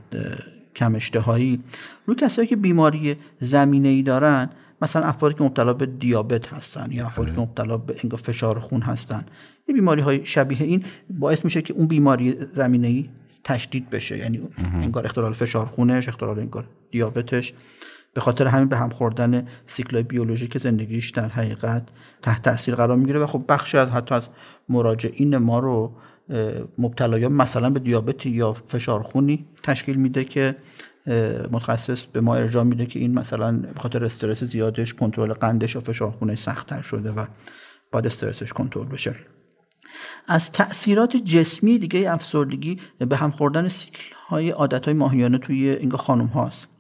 کم 0.76 0.96
اشتهایی 0.96 1.64
روی 2.06 2.16
کسایی 2.16 2.48
که 2.48 2.56
بیماری 2.56 3.16
زمینه 3.40 3.88
ای 3.88 4.02
دارن 4.04 4.50
مثلا 4.86 5.06
افرادی 5.06 5.36
که 5.36 5.44
مبتلا 5.44 5.74
به 5.74 5.86
دیابت 5.86 6.54
هستن 6.54 6.92
یا 6.92 7.06
افرادی 7.06 7.32
که 7.32 7.42
مبتلا 7.42 7.78
به 7.78 7.96
انگار 8.04 8.20
فشار 8.20 8.60
خون 8.60 8.82
هستن. 8.82 9.26
یه 9.68 9.76
بیماری 9.76 10.02
های 10.02 10.26
شبیه 10.26 10.62
این 10.62 10.84
باعث 11.10 11.46
میشه 11.46 11.62
که 11.62 11.74
اون 11.74 11.88
بیماری 11.88 12.36
زمینه 12.56 12.88
ای 12.88 13.10
تشدید 13.44 13.90
بشه. 13.90 14.18
یعنی 14.18 14.42
انگار 14.82 15.06
اختلال 15.06 15.34
فشار 15.34 15.66
خونش 15.66 16.08
اختلال 16.08 16.40
انگار 16.40 16.68
دیابتش. 16.92 17.54
به 18.14 18.22
خاطر 18.22 18.48
همین 18.48 18.68
به 18.68 18.78
هم 18.78 18.90
خوردن 18.90 19.48
سیکل 19.66 20.02
بیولوژیک 20.02 20.58
زندگیش 20.58 21.10
در 21.10 21.28
حقیقت 21.28 21.84
تحت 22.22 22.42
تاثیر 22.42 22.76
قرار 22.76 22.98
می‌گیره 22.98 23.20
و 23.20 23.26
خب 23.26 23.44
بخشی 23.50 23.78
از 23.78 23.90
حتی 23.90 24.16
از 24.16 24.28
مراجعین 24.70 25.38
ما 25.38 25.60
رو 25.60 25.92
مبتلایان 26.78 27.32
مثلا 27.32 27.70
به 27.70 27.80
دیابت 27.80 28.26
یا 28.26 28.54
فشار 28.54 29.04
خونی 29.04 29.46
تشکیل 29.64 29.96
میده 29.96 30.24
که 30.24 30.56
متخصص 31.52 32.04
به 32.04 32.22
ما 32.22 32.36
ارجاع 32.36 32.64
میده 32.64 32.86
که 32.86 33.00
این 33.00 33.14
مثلا 33.14 33.60
به 33.60 33.80
خاطر 33.80 34.06
استرس 34.06 34.44
زیادش 34.44 34.94
کنترل 34.94 35.34
قندش 35.34 35.76
یا 35.76 35.82
فشار 35.82 36.12
خونش 36.12 36.44
سختتر 36.44 36.82
شده 36.82 37.12
و 37.12 37.26
باید 37.92 38.06
استرسش 38.06 38.54
کنترل 38.54 38.86
بشه. 38.86 39.16
از 40.28 40.52
تاثیرات 40.52 41.18
جسمی 41.18 41.80
دیگه 41.80 42.12
افسردگی 42.14 42.80
به 42.98 43.18
هم 43.18 43.32
خوردن 43.32 43.68
سیکل 43.68 44.16
های 44.28 44.50
عادت 44.50 44.86
های 44.86 44.94
ماهیانه 44.94 45.38
توی 45.38 45.70
اینگاه 45.70 46.02
خانم 46.02 46.26
هاست 46.26 46.68
و 46.68 46.75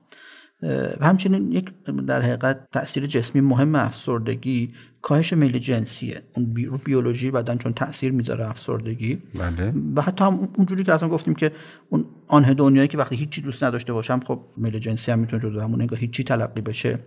همچنین 1.01 1.51
یک 1.51 1.69
در 2.07 2.21
حقیقت 2.21 2.67
تاثیر 2.71 3.05
جسمی 3.05 3.41
مهم 3.41 3.75
افسردگی 3.75 4.73
کاهش 5.01 5.33
میل 5.33 5.57
جنسیه. 5.57 6.21
اون 6.35 6.53
بی- 6.53 6.65
رو 6.65 6.77
بیولوژی 6.77 7.31
بدن 7.31 7.57
چون 7.57 7.73
تاثیر 7.73 8.11
می‌ذاره 8.11 8.49
افسردگی. 8.49 9.21
بله. 9.39 9.73
و 9.95 10.01
حتی 10.01 10.23
هم 10.23 10.49
اونجوری 10.57 10.83
که 10.83 10.93
اصلا 10.93 11.09
گفتیم 11.09 11.33
که 11.35 11.51
اون 11.89 12.05
آنهدونیایی 12.27 12.87
که 12.87 12.97
وقتی 12.97 13.15
هیچی 13.15 13.41
دوست 13.41 13.63
نداشته 13.63 13.93
باشم 13.93 14.19
خب 14.19 14.39
میل 14.57 14.79
جنسی 14.79 15.11
هم 15.11 15.19
می‌تونه 15.19 15.43
جزو 15.43 15.59
همون 15.59 15.81
انگار 15.81 15.99
هیچی 15.99 16.23
تلقی 16.23 16.61
بشه. 16.61 16.99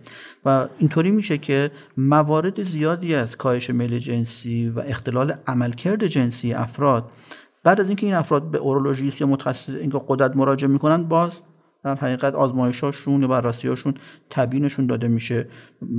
و 0.45 0.67
اینطوری 0.79 1.11
میشه 1.11 1.37
که 1.37 1.71
موارد 1.97 2.63
زیادی 2.63 3.15
از 3.15 3.37
کاهش 3.37 3.69
میل 3.69 3.99
جنسی 3.99 4.69
و 4.69 4.79
اختلال 4.79 5.33
عملکرد 5.47 6.07
جنسی 6.07 6.53
افراد 6.53 7.11
بعد 7.63 7.79
از 7.79 7.87
اینکه 7.87 8.05
این 8.05 8.15
افراد 8.15 8.51
به 8.51 8.57
اورولوژیست 8.57 9.21
یا 9.21 9.27
متخصص 9.27 9.69
اینکه 9.69 10.01
قدرت 10.07 10.35
مراجعه 10.35 10.69
می‌کنن 10.69 11.03
باز 11.03 11.39
در 11.83 11.95
حقیقت 11.95 12.35
آزمایشاشون 12.35 13.21
یا 13.21 13.27
بررسیاشون 13.27 13.93
تبیینشون 14.29 14.87
داده 14.87 15.07
میشه 15.07 15.47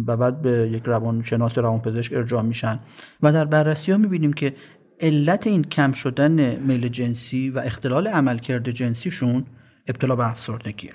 و 0.06 0.16
بعد 0.16 0.42
به 0.42 0.70
یک 0.72 0.82
روانشناس 0.86 1.56
یا 1.56 1.62
روانپزشک 1.62 2.12
ارجاع 2.12 2.42
میشن. 2.42 2.80
و 3.22 3.32
در 3.32 3.44
بررسی 3.44 3.92
ها 3.92 3.98
می‌بینیم 3.98 4.32
که 4.32 4.54
علت 5.00 5.46
این 5.46 5.64
کم 5.64 5.92
شدن 5.92 6.56
میل 6.56 6.88
جنسی 6.88 7.50
و 7.50 7.58
اختلال 7.58 8.06
عملکرد 8.06 8.70
جنسیشون 8.70 9.46
ابتلا 9.86 10.16
به 10.16 10.30
افسردگیه 10.30 10.90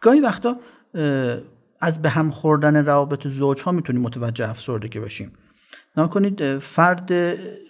گاهی 0.00 0.20
وقتا 0.20 0.56
از 1.80 2.02
به 2.02 2.08
هم 2.08 2.30
خوردن 2.30 2.84
روابط 2.84 3.26
زوج 3.26 3.62
ها 3.62 3.72
می‌تونیم 3.72 4.02
متوجه 4.02 4.50
افسردگی 4.50 5.00
بشیم. 5.00 5.32
نگاه 5.96 6.10
کنید 6.10 6.42
اه، 6.42 6.58
فرد 6.58 7.12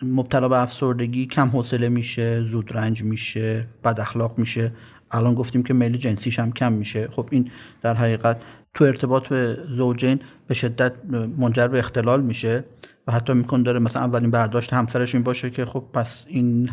مبتلا 0.03 0.49
به 0.49 0.63
افسردگی 0.63 1.27
کم 1.27 1.49
حوصله 1.49 1.89
میشه 1.89 2.43
زود 2.43 2.77
رنج 2.77 3.03
میشه 3.03 3.67
بد 3.85 4.01
اخلاق 4.01 4.39
میشه. 4.39 4.73
الان 5.13 5.35
گفتیم 5.35 5.63
که 5.63 5.75
میل 5.75 5.97
جنسیش 5.97 6.39
هم 6.39 6.53
کم 6.53 6.73
میشه. 6.73 7.09
خب 7.11 7.29
این 7.31 7.51
در 7.83 7.95
حقیقت 7.95 8.37
تو 8.75 8.85
ارتباط 8.85 9.29
به 9.29 9.59
زوجین 9.69 10.21
به 10.47 10.55
شدت 10.55 10.93
منجر 11.39 11.69
به 11.69 11.79
اختلال 11.79 12.21
میشه 12.21 12.65
و 13.07 13.13
حتی 13.13 13.33
میکن 13.33 13.63
داره 13.63 13.79
مثلا 13.79 14.03
اولین 14.03 14.31
برداشت 14.31 14.73
همسرش 14.73 15.15
این 15.15 15.25
باشه 15.25 15.51
که 15.51 15.65
خب 15.65 15.85
پس 15.93 16.25
این 16.27 16.71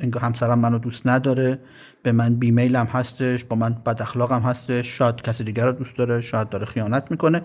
انگار 0.00 0.22
همسرم 0.22 0.58
منو 0.58 0.78
دوست 0.78 1.06
نداره 1.06 1.58
به 2.02 2.12
من 2.12 2.34
بیمیل 2.34 2.76
هم 2.76 2.86
هستش 2.86 3.44
با 3.44 3.56
من 3.56 3.76
بد 3.86 4.02
اخلاق 4.02 4.32
هم 4.32 4.40
هستش 4.40 4.86
شاید 4.98 5.22
کسی 5.22 5.44
دیگر 5.44 5.66
رو 5.66 5.72
دوست 5.72 5.96
داره 5.96 6.20
شاید 6.20 6.48
داره 6.48 6.66
خیانت 6.66 7.10
می‌کنه. 7.10 7.42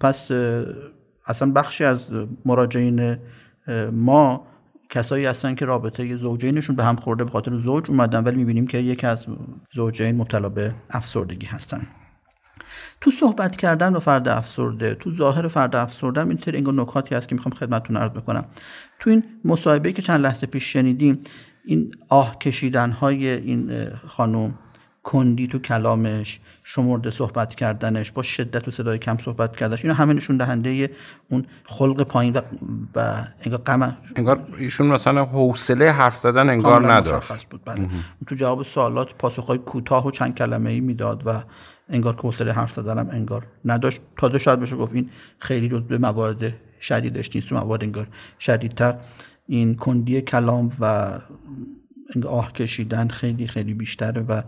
پس 0.00 0.30
اصلا 1.26 1.52
بخشی 1.52 1.84
از 1.84 2.10
مراجعین 2.44 3.16
ما 3.92 4.46
کسایی 4.92 5.26
هستن 5.26 5.54
که 5.54 5.64
رابطه 5.64 6.16
زوجینشون 6.16 6.76
به 6.76 6.84
هم 6.84 6.96
خورده 6.96 7.24
به 7.24 7.30
خاطر 7.30 7.58
زوج 7.58 7.90
اومدن 7.90 8.24
ولی 8.24 8.36
می‌بینیم 8.36 8.66
که 8.66 8.78
یکی 8.78 9.06
از 9.06 9.18
زوجین 9.74 10.16
مبتلا 10.16 10.48
به 10.48 10.74
افسردگی 10.90 11.46
هستن. 11.46 11.86
تو 13.00 13.10
صحبت 13.10 13.56
کردن 13.56 13.92
با 13.92 14.00
فرد 14.00 14.28
افسرده 14.28 14.94
تو 14.94 15.12
ظاهر 15.12 15.48
فرد 15.48 15.76
افسرده 15.76 16.20
هم 16.20 16.28
اینطور 16.28 16.56
انگار 16.56 16.74
نکاتی 16.74 17.14
هست 17.14 17.28
که 17.28 17.34
می‌خوام 17.34 17.54
خدمتتون 17.54 17.96
عرض 17.96 18.10
بکنم. 18.10 18.44
تو 19.00 19.10
این 19.10 19.24
مصاحبه 19.44 19.92
که 19.92 20.02
چند 20.02 20.20
لحظه 20.20 20.46
پیش 20.46 20.72
شنیدیم 20.72 21.20
این 21.64 21.94
آه 22.08 22.38
کشیدن 22.38 22.90
های 22.90 23.28
این 23.28 23.86
خانم 24.08 24.54
کندی 25.02 25.46
تو 25.46 25.58
کلامش 25.58 26.40
شمرده 26.64 27.10
صحبت 27.10 27.54
کردنش 27.54 28.12
با 28.12 28.22
شدت 28.22 28.68
و 28.68 28.70
صدای 28.70 28.98
کم 28.98 29.16
صحبت 29.18 29.56
کردنش. 29.56 29.84
اینا 29.84 29.94
همه 29.94 30.12
نشون 30.12 30.36
دهنده 30.36 30.90
اون 31.28 31.46
خلق 31.64 32.02
پایین 32.02 32.36
و, 32.36 32.40
و 32.94 33.24
انگار 33.44 33.60
غم 33.60 33.96
انگار 34.16 34.46
ایشون 34.58 34.86
مثلا 34.86 35.24
حوصله 35.24 35.90
حرف 35.90 36.16
زدن 36.16 36.50
انگار 36.50 36.92
نداشت. 36.92 37.48
بود 37.48 37.60
بله. 37.64 37.88
تو 38.26 38.34
جواب 38.34 38.62
سوالات 38.62 39.14
پاسخهای 39.14 39.58
کوتاه 39.58 40.06
و 40.06 40.10
چند 40.10 40.34
کلمه 40.34 40.70
ای 40.70 40.80
می‌داد 40.80 41.22
و 41.26 41.42
انگار 41.88 42.16
که 42.16 42.22
حوصله 42.22 42.52
حرف 42.52 42.72
زدنم 42.72 43.08
انگار 43.10 43.46
نداشت. 43.64 44.00
تا 44.16 44.38
شاید 44.38 44.60
بشه 44.60 44.76
گفت 44.76 44.94
این 44.94 45.10
خیلی 45.38 45.68
رو 45.68 45.80
به 45.80 45.98
موارد 45.98 46.52
شدیدش 46.80 47.36
نیست 47.36 47.48
تو 47.48 47.54
موارد 47.54 47.82
انگار 47.82 48.06
شدیدتر. 48.40 48.94
این 49.46 49.74
کندی 49.74 50.20
کلام 50.20 50.72
و 50.80 51.10
آه 52.26 52.52
کشیدن 52.52 53.08
خیلی 53.08 53.46
خیلی 53.46 53.74
بیشتره 53.74 54.22
و 54.22 54.42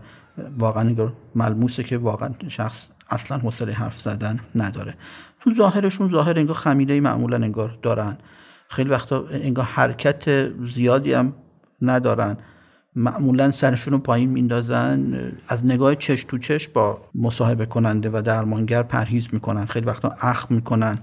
واقعا 0.57 0.95
ملموسه 1.35 1.83
که 1.83 1.97
واقعا 1.97 2.29
شخص 2.47 2.87
اصلا 3.09 3.37
حوصله 3.37 3.73
حرف 3.73 4.01
زدن 4.01 4.39
نداره. 4.55 4.93
تو 5.39 5.53
ظاهرشون 5.53 6.11
ظاهر 6.11 6.39
انگار 6.39 6.55
خمیده 6.55 7.01
معمولا 7.01 7.37
انگار 7.37 7.77
دارن. 7.81 8.17
خیلی 8.69 8.89
وقتا 8.89 9.25
انگار 9.31 9.65
حرکت 9.65 10.49
زیادی 10.67 11.13
هم 11.13 11.33
ندارن. 11.81 12.37
معمولا 12.95 13.51
سرشون 13.51 13.93
رو 13.93 13.99
پایین 13.99 14.29
میندازن 14.29 15.31
از 15.47 15.65
نگاه 15.65 15.95
چش 15.95 16.23
تو 16.23 16.37
چش 16.37 16.67
با 16.67 17.01
مصاحبه 17.15 17.65
کننده 17.65 18.09
و 18.13 18.21
درمانگر 18.21 18.83
پرهیز 18.83 19.29
می‌کنن. 19.31 19.65
خیلی 19.65 19.85
وقتا 19.85 20.15
اخم 20.21 20.55
می‌کنن 20.55 20.97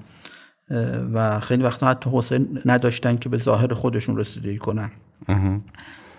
و 1.14 1.40
خیلی 1.40 1.62
وقتا 1.62 1.88
حتی 1.88 2.11
حوصله 2.11 2.47
نداشتن 2.66 3.16
که 3.16 3.29
به 3.29 3.38
ظاهر 3.38 3.75
خودشون 3.75 4.16
رسیدگی 4.16 4.59
کنن. 4.59 4.90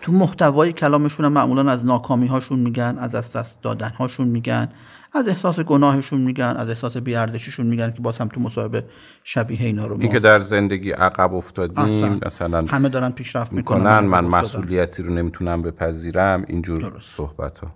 تو 0.04 0.12
محتوای 0.12 0.74
کلامشون 0.74 1.26
هم 1.26 1.32
معمولا 1.32 1.72
از 1.72 1.86
ناکامی 1.86 2.28
هاشون 2.28 2.60
میگن 2.60 2.98
از 3.00 3.16
از 3.16 3.34
دست 3.34 3.62
دادن 3.62 3.90
هاشون 3.90 4.28
میگن 4.28 4.68
از 5.14 5.28
احساس 5.28 5.60
گناهشون 5.60 6.22
میگن 6.22 6.56
از 6.58 6.70
احساس 6.70 6.98
بیاردشیشون 6.98 7.66
میگن 7.66 7.92
که 7.92 8.02
باز 8.02 8.18
هم 8.18 8.28
تو 8.28 8.42
مصاحبه 8.42 8.84
شبیه 9.24 9.62
اینا 9.62 9.88
رو 9.88 10.02
این 10.02 10.12
که 10.12 10.20
در 10.20 10.40
زندگی 10.40 10.92
عقب 10.92 11.34
افتادیم 11.34 12.20
مثلا 12.26 12.66
همه 12.66 12.90
دارن 12.90 13.12
پیشرفت 13.12 13.54
می‌کنن 13.54 14.00
من 14.00 14.26
مسئولیتی 14.26 15.04
رو 15.04 15.14
نمی‌تونم 15.14 15.62
بپذیرم 15.62 16.46
اینجور 16.48 16.94
صحبت 17.02 17.60
ها 17.60 17.72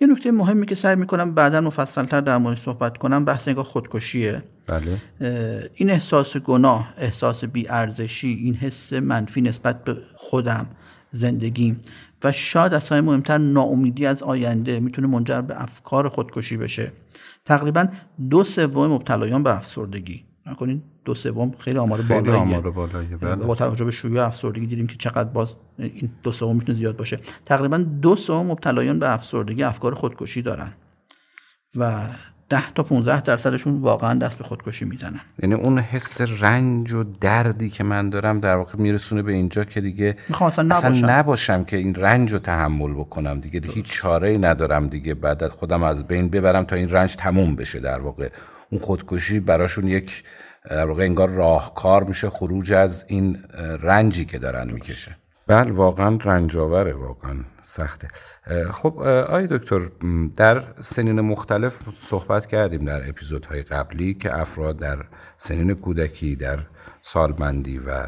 یه 0.00 0.06
نکته 0.06 0.32
مهمی 0.32 0.66
که 0.66 0.74
سعی 0.74 0.96
می‌کنم 0.96 1.34
بعدا 1.34 1.60
مفصلتر 1.60 2.20
در 2.20 2.38
مورد 2.38 2.58
صحبت 2.58 2.96
کنم 2.96 3.24
بحث 3.24 3.48
نگاه 3.48 3.64
خودکشیه. 3.64 4.42
بله. 4.66 4.96
این 5.74 5.90
احساس 5.90 6.36
گناه 6.36 6.94
احساس 6.98 7.44
بیارزشی 7.44 8.28
این 8.28 8.54
حس 8.54 8.92
منفی 8.92 9.40
نسبت 9.40 9.84
به 9.84 9.96
خودم. 10.16 10.66
زندگی 11.10 11.76
و 12.24 12.32
شاید 12.32 12.74
از 12.74 12.88
همه 12.88 13.00
مهمتر 13.00 13.38
ناامیدی 13.38 14.06
از 14.06 14.22
آینده 14.22 14.80
می‌تونه 14.80 15.08
منجر 15.08 15.40
به 15.40 15.62
افکار 15.62 16.08
خودکشی 16.08 16.56
بشه. 16.56 16.92
تقریبا 17.44 17.86
دو 18.30 18.44
سوم 18.44 18.92
مبتلایان 18.92 19.42
به 19.42 19.56
افسردگی. 19.56 20.24
نکنین 20.46 20.82
دو 21.04 21.14
سوم 21.14 21.52
خیلی 21.58 21.78
آمار 21.78 22.02
بالاییه. 22.02 22.34
آمار 22.34 22.70
بالاییه 22.70 23.16
بله. 23.16 23.34
با 23.36 23.54
توجه 23.54 23.84
به 23.84 23.90
شیوع 23.90 24.26
افسردگی 24.26 24.66
دیدیم 24.66 24.86
که 24.86 24.96
چقدر 24.96 25.28
باز 25.28 25.54
این 25.78 26.10
دو 26.22 26.32
سوم 26.32 26.56
می‌تونه 26.56 26.78
زیاد 26.78 26.96
باشه. 26.96 27.18
تقریبا 27.44 27.78
دو 27.78 28.16
سوم 28.16 28.46
مبتلایان 28.46 28.98
به 28.98 29.12
افسردگی 29.12 29.62
افکار 29.62 29.94
خودکشی 29.94 30.42
دارن. 30.42 30.72
و 31.76 32.08
10 32.50 32.72
تا 32.74 32.82
15 32.82 33.20
درصدشون 33.20 33.80
واقعا 33.80 34.18
دست 34.18 34.38
به 34.38 34.44
خودکشی 34.44 34.84
می‌زنن. 34.84 35.20
یعنی 35.42 35.54
اون 35.54 35.78
حس 35.78 36.42
رنج 36.42 36.92
و 36.92 37.04
دردی 37.20 37.70
که 37.70 37.84
من 37.84 38.10
دارم 38.10 38.40
در 38.40 38.56
واقع 38.56 38.78
میرسونه 38.78 39.22
به 39.22 39.32
اینجا 39.32 39.64
که 39.64 39.80
دیگه 39.80 40.16
اصلا, 40.40 40.74
اصلا 40.74 41.18
نباشم. 41.18 41.64
که 41.64 41.76
این 41.76 41.94
رنج 41.94 42.32
رو 42.32 42.38
تحمل 42.38 42.92
بکنم 42.94 43.40
دیگه, 43.40 43.60
دیگه 43.60 43.74
هیچ 43.74 43.90
چاره 43.90 44.28
ای 44.28 44.38
ندارم 44.38 44.86
دیگه. 44.86 45.14
بعد 45.14 45.44
از 45.44 45.50
خودم 45.50 45.82
از 45.82 46.06
بین 46.06 46.28
ببرم 46.28 46.64
تا 46.64 46.76
این 46.76 46.88
رنج 46.88 47.16
تموم 47.16 47.56
بشه 47.56 47.80
در 47.80 48.00
واقع. 48.00 48.28
اون 48.70 48.80
خودکشی 48.80 49.40
براشون 49.40 49.88
یک 49.88 50.24
در 50.70 50.86
واقع 50.86 51.02
انگار 51.02 51.28
راهکار 51.28 52.04
میشه 52.04 52.30
خروج 52.30 52.72
از 52.72 53.04
این 53.08 53.38
رنجی 53.82 54.24
که 54.24 54.38
دارن 54.38 54.70
می‌کشه. 54.70 55.16
بله 55.50 55.72
واقعا 55.72 56.18
رنجاوره 56.24 56.92
واقعا 56.92 57.44
سخته. 57.60 58.08
خب 58.72 58.98
آی 59.28 59.46
دکتر 59.46 59.80
در 60.36 60.64
سنین 60.80 61.20
مختلف 61.20 61.78
صحبت 62.00 62.46
کردیم 62.46 62.84
در 62.84 63.08
اپیزودهای 63.08 63.62
قبلی 63.62 64.14
که 64.14 64.38
افراد 64.38 64.78
در 64.78 65.04
سنین 65.36 65.74
کودکی 65.74 66.36
در 66.36 66.58
سالمندی 67.02 67.78
و 67.78 68.06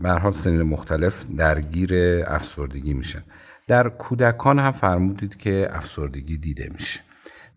مرحال 0.00 0.32
سنین 0.32 0.62
مختلف 0.62 1.24
درگیر 1.36 1.94
افسردگی 2.26 2.94
میشن. 2.94 3.22
در 3.68 3.88
کودکان 3.88 4.58
هم 4.58 4.72
فرمودید 4.72 5.36
که 5.36 5.68
افسردگی 5.70 6.38
دیده 6.38 6.68
میشه. 6.72 7.00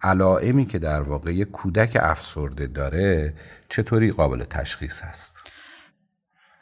علائمی 0.01 0.65
که 0.65 0.79
در 0.79 1.01
واقع 1.01 1.43
کودک 1.43 1.97
افسرده 2.01 2.67
داره 2.67 3.33
چطوری 3.69 4.11
قابل 4.11 4.43
تشخیص 4.43 5.01
هست؟ 5.01 5.54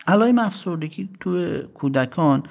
علائم 0.08 0.40
افسردگی 0.40 1.10
تو 1.20 1.58
کودکان 1.74 2.44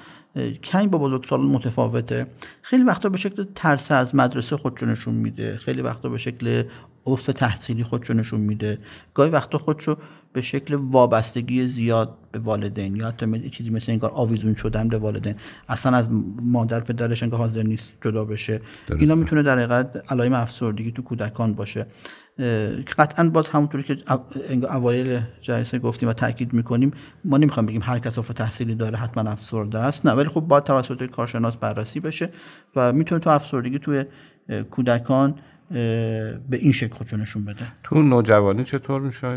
کمی 0.63 0.87
با 0.87 0.97
بزرگسالان 0.97 1.45
متفاوته. 1.45 2.27
خیلی 2.61 2.83
وقتا 2.83 3.09
به 3.09 3.17
شکل 3.17 3.45
ترس 3.55 3.91
از 3.91 4.15
مدرسه 4.15 4.57
خودشو 4.57 4.85
نشون 4.85 5.13
میده. 5.13 5.57
خیلی 5.57 5.81
وقتا 5.81 6.09
به 6.09 6.17
شکل 6.17 6.63
افت 7.05 7.31
تحصیلی 7.31 7.83
خودشو 7.83 8.13
نشون 8.13 8.39
میده. 8.39 8.77
گاهی 9.13 9.31
وقتا 9.31 9.57
خودشو 9.57 9.97
به 10.33 10.41
شکل 10.41 10.73
وابستگی 10.73 11.67
زیاد 11.67 12.17
به 12.31 12.39
والدین 12.39 12.95
یا 12.95 13.07
حتی 13.07 13.49
چیزی 13.49 13.69
مثل 13.69 13.91
اینکار 13.91 14.11
آویزون 14.13 14.55
شدن 14.55 14.87
به 14.87 14.97
والدین. 14.97 15.35
اصلا 15.69 15.97
از 15.97 16.09
مادر 16.41 16.79
پدرش 16.79 17.23
انگار 17.23 17.39
حاضر 17.39 17.63
نیست 17.63 17.93
جدا 18.01 18.25
بشه. 18.25 18.61
درسته. 18.87 19.03
اینا 19.03 19.15
می‌تونه 19.15 19.43
در 19.43 19.57
حقیقت 19.59 20.11
علائم 20.11 20.33
افسردگی 20.33 20.91
تو 20.91 21.01
کودکان 21.01 21.53
باشه. 21.53 21.85
قطعا 22.97 23.29
باز 23.29 23.49
همونطوری 23.49 23.83
که 23.83 23.97
اوایل 24.75 25.19
جلسه 25.41 25.79
گفتیم 25.79 26.09
و 26.09 26.13
تاکید 26.13 26.53
می‌کنیم 26.53 26.91
ما 27.25 27.37
نمی‌خوایم 27.37 27.67
بگیم 27.67 27.81
هر 27.83 27.99
کس 27.99 28.15
تحصیلی 28.15 28.75
داره 28.75 28.97
حتما 28.97 29.31
افسرده 29.31 29.79
است 29.79 30.05
نه 30.05 30.11
ولی 30.11 30.29
خب 30.29 30.41
باید 30.41 30.63
توسط 30.63 31.03
کارشناس 31.03 31.55
بررسی 31.55 31.99
بشه 31.99 32.29
و 32.75 32.93
می‌تونه 32.93 33.21
تو 33.21 33.29
افسردگی 33.29 33.79
توی 33.79 34.05
کودکان 34.71 35.35
به 35.69 36.39
این 36.51 36.71
شکل 36.71 36.93
خودشو 36.93 37.17
نشون 37.17 37.45
بده. 37.45 37.65
تو 37.83 38.01
نوجوانی 38.01 38.63
چطور 38.63 39.01
میشه 39.01 39.33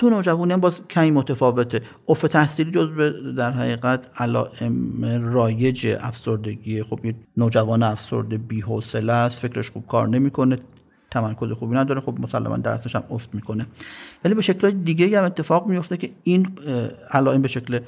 تو 0.00 0.10
نوجوانی 0.10 0.52
هم 0.52 0.60
باز 0.60 0.80
کمی 0.90 1.10
متفاوته. 1.10 1.82
افت 2.08 2.26
تحصیلی 2.26 2.70
جز 2.70 2.88
در 3.36 3.50
حقیقت 3.50 4.08
علائم 4.16 5.04
رایج 5.32 5.96
افسردگی 6.00 6.82
خب 6.82 7.04
یه 7.04 7.14
نوجوان 7.36 7.82
افسرده 7.82 8.38
بی‌حوصله 8.38 9.12
است 9.12 9.38
فکرش 9.38 9.70
خوب 9.70 9.86
کار 9.86 10.08
نمی‌کنه 10.08 10.58
تمرکز 11.10 11.52
خوبی 11.52 11.76
نداره 11.76 12.00
خب 12.00 12.14
مسلما 12.20 12.56
درسش 12.56 12.96
هم 12.96 13.02
افت 13.10 13.34
می‌کنه. 13.34 13.66
ولی 14.24 14.34
به 14.34 14.42
شکل 14.42 14.70
دیگه 14.70 15.18
هم 15.18 15.24
اتفاق 15.24 15.66
میفته 15.66 15.96
که 15.96 16.10
این 16.24 16.48
علائم 17.10 17.42
به 17.42 17.48
شکل 17.48 17.78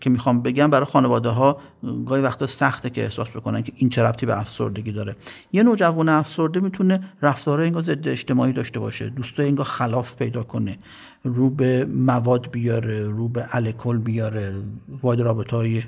که 0.00 0.10
می‌خوام 0.10 0.42
بگم 0.42 0.70
برای 0.70 0.84
خانواده 0.86 1.28
ها 1.28 1.60
گاهی 2.06 2.22
وقتا 2.22 2.46
سخته 2.46 2.90
که 2.90 3.02
احساس 3.02 3.28
بکنن 3.28 3.62
که 3.62 3.72
این 3.76 3.90
چه 3.90 4.02
ربطی 4.02 4.26
به 4.26 4.40
افسردگی 4.40 4.92
داره. 4.92 5.16
یه 5.52 5.62
نوجوان 5.62 6.08
افسرده 6.08 6.60
می‌تونه 6.60 7.00
رفتارهای 7.22 7.66
انگار 7.66 7.82
ضد 7.82 8.08
اجتماعی 8.08 8.52
داشته 8.52 8.80
باشه 8.80 9.08
دوستای 9.08 9.48
انگار 9.48 9.66
خلاف 9.66 10.16
پیدا 10.16 10.42
کنه 10.42 10.78
رو 11.24 11.50
به 11.50 11.84
مواد 11.84 12.50
بیاره 12.50 13.04
رو 13.04 13.28
به 13.28 13.44
الکل 13.52 13.98
بیاره 13.98 14.54
وارد 15.02 15.20
رابطه 15.20 15.82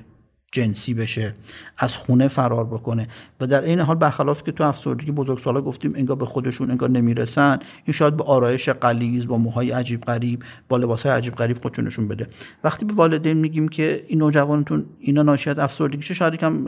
جنسی 0.55 0.95
بشه 0.95 1.35
از 1.79 1.97
خونه 1.97 2.29
فرار 2.29 2.65
بکنه. 2.65 3.07
و 3.41 3.47
در 3.47 3.63
این 3.63 3.81
حال 3.81 3.97
برخلاف 3.97 4.43
که 4.43 4.53
تو 4.53 4.65
افسردگی 4.65 5.11
بزرگسالا 5.11 5.61
گفتیم 5.61 5.93
انگار 5.97 6.17
به 6.17 6.27
خودشون 6.27 6.71
انگار 6.71 6.91
نمی‌رسن 6.91 7.59
این 7.85 7.93
شاید 7.93 8.17
به 8.17 8.25
آرایش 8.25 8.69
قلیز 8.69 9.27
با 9.27 9.39
موهای 9.39 9.71
عجیب 9.71 10.01
غریب 10.01 10.43
با 10.69 10.77
لباسهای 10.77 11.13
عجیب 11.13 11.35
غریب 11.35 11.59
خودشونشون 11.59 12.09
بده. 12.09 12.27
وقتی 12.65 12.85
به 12.85 12.95
والدین 12.95 13.37
میگیم 13.37 13.69
که 13.69 14.05
این 14.09 14.19
نوجوانتون 14.19 14.87
اینا 15.01 15.23
ناشی 15.23 15.51
از 15.51 15.59
افسردگی 15.59 16.15
شاید 16.15 16.35
یکم 16.35 16.67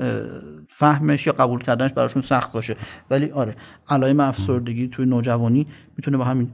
فهمش 0.69 1.27
یا 1.27 1.33
قبول 1.33 1.63
کردنش 1.63 1.93
براشون 1.93 2.23
سخت 2.23 2.53
باشه. 2.53 2.77
ولی 3.11 3.31
آره 3.31 3.55
علائم 3.89 4.21
افسردگی 4.21 4.89
توی 4.89 5.07
نوجوانی 5.07 5.67
می‌تونه 5.97 6.17
با 6.17 6.25
همین 6.25 6.51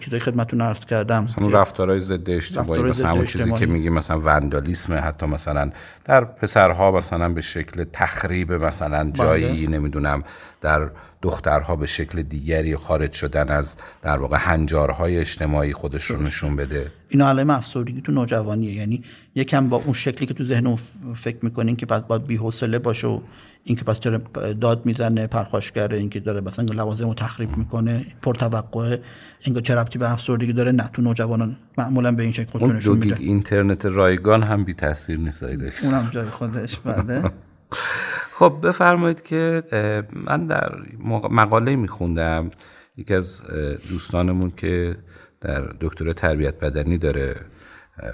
چیزای 0.00 0.20
خدمتتون 0.20 0.60
عرض 0.60 0.84
کردم. 0.84 1.24
مثلا 1.24 1.48
رفتارهای 1.48 2.00
ضد 2.00 2.30
اجتماعی 2.30 2.82
مثلا 2.82 3.08
همون 3.08 3.24
چیزی 3.24 3.52
که 3.52 3.66
میگیم 3.66 3.92
مثلا 3.92 4.20
وندالیسم 4.20 5.00
حتی 5.02 5.26
مثلا 5.26 5.70
در 6.04 6.24
پسرها 6.24 6.90
مثلا 6.90 7.28
به 7.28 7.40
شکل 7.40 7.84
تخریب 7.92 8.52
مثلا 8.52 9.10
جایی 9.10 9.66
بله. 9.66 9.78
نمی‌دونم 9.78 10.22
در 10.60 10.90
دخترها 11.22 11.76
به 11.76 11.86
شکل 11.86 12.22
دیگری 12.22 12.76
خارج 12.76 13.12
شدن 13.12 13.48
از 13.48 13.76
در 14.02 14.18
واقع 14.18 14.36
هنجارهای 14.40 15.18
اجتماعی 15.18 15.72
خودش 15.72 16.04
رو 16.04 16.22
نشون 16.22 16.56
بده. 16.56 16.92
اینا 17.08 17.28
علائم 17.28 17.50
افسردگی 17.50 18.00
تو 18.00 18.12
نوجوانیه. 18.12 18.72
یعنی 18.72 19.04
یکم 19.34 19.68
با 19.68 19.76
اون 19.76 19.92
شکلی 19.92 20.26
که 20.26 20.34
تو 20.34 20.44
ذهن 20.44 20.78
فکر 21.14 21.36
می‌کنین 21.42 21.76
که 21.76 21.86
بعد 21.86 22.06
باید 22.06 22.26
بی‌حوصله 22.26 22.78
باشه 22.78 23.06
و 23.06 23.20
اینکه 23.64 23.84
پس 23.84 24.00
چرا 24.00 24.18
داد 24.60 24.86
می‌زنه 24.86 25.26
پرخاشگره 25.26 25.98
اینکه 25.98 26.20
داره 26.20 26.40
مثلا 26.40 26.64
لوازم 26.64 27.08
رو 27.08 27.14
تخریب 27.14 27.56
می‌کنه 27.56 28.06
پرتوقع 28.22 28.96
اینکه 29.40 29.60
چه 29.60 29.74
ربطی 29.74 29.98
به 29.98 30.12
افسردگی 30.12 30.52
داره؟ 30.52 30.72
نه 30.72 30.90
تو 30.92 31.02
نوجوانان 31.02 31.56
معمولا 31.78 32.12
به 32.12 32.22
این 32.22 32.32
شکل 32.32 32.50
خودشون 32.50 32.76
نشون 32.76 32.98
میده 32.98 33.16
اینترنت 33.20 33.86
رایگان 33.86 34.42
هم 34.42 34.64
بی 34.64 34.74
تاثیر 34.74 35.18
نیست 35.18 35.42
اونم 35.42 36.10
جای 36.12 36.26
خودش 36.26 36.76
بله. 36.78 37.22
خب 38.38 38.58
بفرمایید 38.62 39.22
که 39.22 39.62
من 40.12 40.46
در 40.46 40.72
مقاله 41.30 41.76
میخوندم. 41.76 42.50
یکی 42.96 43.14
از 43.14 43.42
دوستانمون 43.90 44.50
که 44.56 44.96
در 45.40 45.60
دکتر 45.80 46.12
تربیت 46.12 46.60
بدنی 46.60 46.98
داره 46.98 47.36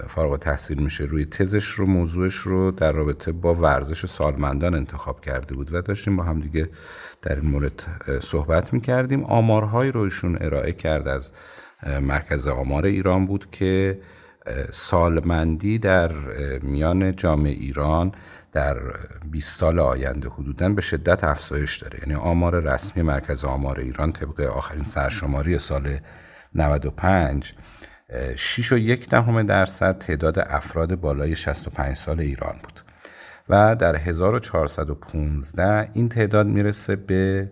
فارغ 0.07 0.37
تحصیل 0.37 0.83
میشه. 0.83 1.03
روی 1.03 1.25
تزش 1.25 1.65
رو 1.65 1.85
موضوعش 1.85 2.35
رو 2.35 2.71
در 2.71 2.91
رابطه 2.91 3.31
با 3.31 3.53
ورزش 3.53 4.05
سالمندان 4.05 4.75
انتخاب 4.75 5.21
کرده 5.21 5.55
بود 5.55 5.73
و 5.73 5.81
داشتیم 5.81 6.17
با 6.17 6.23
هم 6.23 6.39
دیگه 6.39 6.69
در 7.21 7.35
این 7.35 7.49
مورد 7.49 7.83
صحبت 8.21 8.73
می‌کردیم. 8.73 9.23
آمارهایی 9.23 9.91
رو 9.91 10.01
ایشون 10.01 10.37
ارائه 10.41 10.71
کرد 10.71 11.07
از 11.07 11.31
مرکز 12.01 12.47
آمار 12.47 12.85
ایران 12.85 13.25
بود 13.25 13.51
که 13.51 14.01
سالمندی 14.71 15.79
در 15.79 16.11
میان 16.59 17.15
جامعه 17.15 17.51
ایران 17.51 18.11
در 18.51 18.77
20 19.31 19.59
سال 19.59 19.79
آینده 19.79 20.29
حدودا 20.29 20.69
به 20.69 20.81
شدت 20.81 21.23
افزایش 21.23 21.77
داره. 21.77 21.99
یعنی 21.99 22.15
آمار 22.15 22.59
رسمی 22.59 23.03
مرکز 23.03 23.45
آمار 23.45 23.79
ایران 23.79 24.11
طبق 24.11 24.39
آخرین 24.39 24.83
سرشماری 24.83 25.59
سال 25.59 25.97
95 26.55 27.53
6 28.35 28.71
و 28.71 28.77
یک 28.77 29.09
دهم 29.09 29.43
درصد 29.43 29.97
تعداد 29.97 30.39
افراد 30.39 30.95
بالای 30.95 31.35
65 31.35 31.95
سال 31.95 32.19
ایران 32.19 32.55
بود. 32.63 32.81
و 33.49 33.75
در 33.75 33.95
1415 33.95 35.89
این 35.93 36.09
تعداد 36.09 36.47
می‌رسه 36.47 36.95
به 36.95 37.51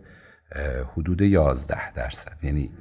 حدود 0.93 1.21
11 1.21 1.91
درصد. 1.91 2.37
یعنی 2.43 2.71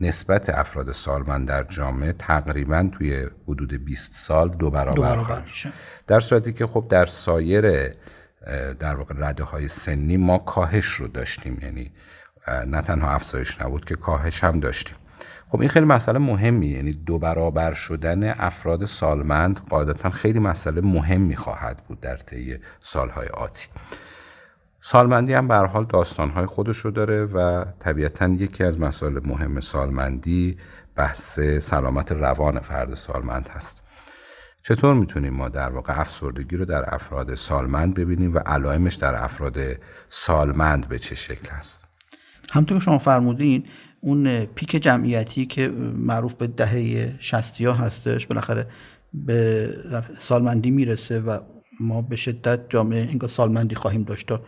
نسبت 0.00 0.50
افراد 0.50 0.92
سالمند 0.92 1.48
در 1.48 1.64
جامعه 1.64 2.12
تقریبا 2.12 2.90
توی 2.92 3.26
حدود 3.48 3.84
20 3.84 4.12
سال 4.12 4.48
دو 4.48 4.70
برابر, 4.70 5.16
خواهد 5.16 5.44
در 6.06 6.20
صورتی 6.20 6.52
که 6.52 6.66
خب 6.66 6.86
در 6.88 7.04
سایر 7.04 7.88
در 8.78 8.94
واقع 8.94 9.14
رده 9.18 9.44
های 9.44 9.68
سنی 9.68 10.16
ما 10.16 10.38
کاهش 10.38 10.86
رو 10.86 11.08
داشتیم. 11.08 11.58
یعنی 11.62 11.92
نه 12.66 12.82
تنها 12.82 13.10
افزایش 13.10 13.60
نبود 13.60 13.84
که 13.84 13.94
کاهش 13.94 14.44
هم 14.44 14.60
داشتیم. 14.60 14.96
خب 15.54 15.60
این 15.60 15.68
خیلی 15.68 15.86
مسئله 15.86 16.18
مهمی 16.18 16.66
یعنی 16.66 16.92
دو 16.92 17.18
برابر 17.18 17.72
شدن 17.72 18.30
افراد 18.30 18.84
سالمند 18.84 19.60
قاعدتا 19.70 20.10
خیلی 20.10 20.38
مسئله 20.38 20.80
مهمی 20.80 21.36
خواهد 21.36 21.82
بود 21.88 22.00
در 22.00 22.16
طی 22.16 22.56
سالهای 22.80 23.28
آتی. 23.28 23.66
سالمندی 24.80 25.32
هم 25.32 25.48
به 25.48 25.56
حال 25.56 25.84
داستانهای 25.84 26.46
خودش 26.46 26.86
داره 26.86 27.24
و 27.24 27.64
طبیعتا 27.78 28.28
یکی 28.28 28.64
از 28.64 28.80
مسائل 28.80 29.20
مهم 29.24 29.60
سالمندی 29.60 30.56
بحث 30.96 31.40
سلامت 31.40 32.12
روان 32.12 32.60
فرد 32.60 32.94
سالمند 32.94 33.48
هست. 33.48 33.82
چطور 34.62 34.94
می‌تونیم 34.94 35.34
ما 35.34 35.48
در 35.48 35.70
واقع 35.70 36.00
افسردگی 36.00 36.56
رو 36.56 36.64
در 36.64 36.94
افراد 36.94 37.34
سالمند 37.34 37.94
ببینیم 37.94 38.34
و 38.34 38.38
علائمش 38.38 38.94
در 38.94 39.24
افراد 39.24 39.58
سالمند 40.08 40.88
به 40.88 40.98
چه 40.98 41.14
شکل 41.14 41.50
هست؟ 41.50 41.88
همطور 42.50 42.78
که 42.78 42.84
شما 42.84 42.98
فرمودین 42.98 43.64
اون 44.04 44.44
پیک 44.44 44.70
جمعیتی 44.70 45.46
که 45.46 45.68
معروف 45.96 46.34
به 46.34 46.46
دهه 46.46 47.14
شستی 47.18 47.64
ها 47.64 47.72
هستش 47.72 48.26
بالاخره 48.26 48.66
به 49.14 49.70
سالمندی 50.18 50.70
می‌رسه 50.70 51.20
و 51.20 51.38
ما 51.80 52.02
به 52.02 52.16
شدت 52.16 52.60
جامعه 52.68 53.08
انگار 53.10 53.30
سالمندی 53.30 53.74
خواهیم 53.74 54.02
داشت 54.02 54.26
تا 54.26 54.40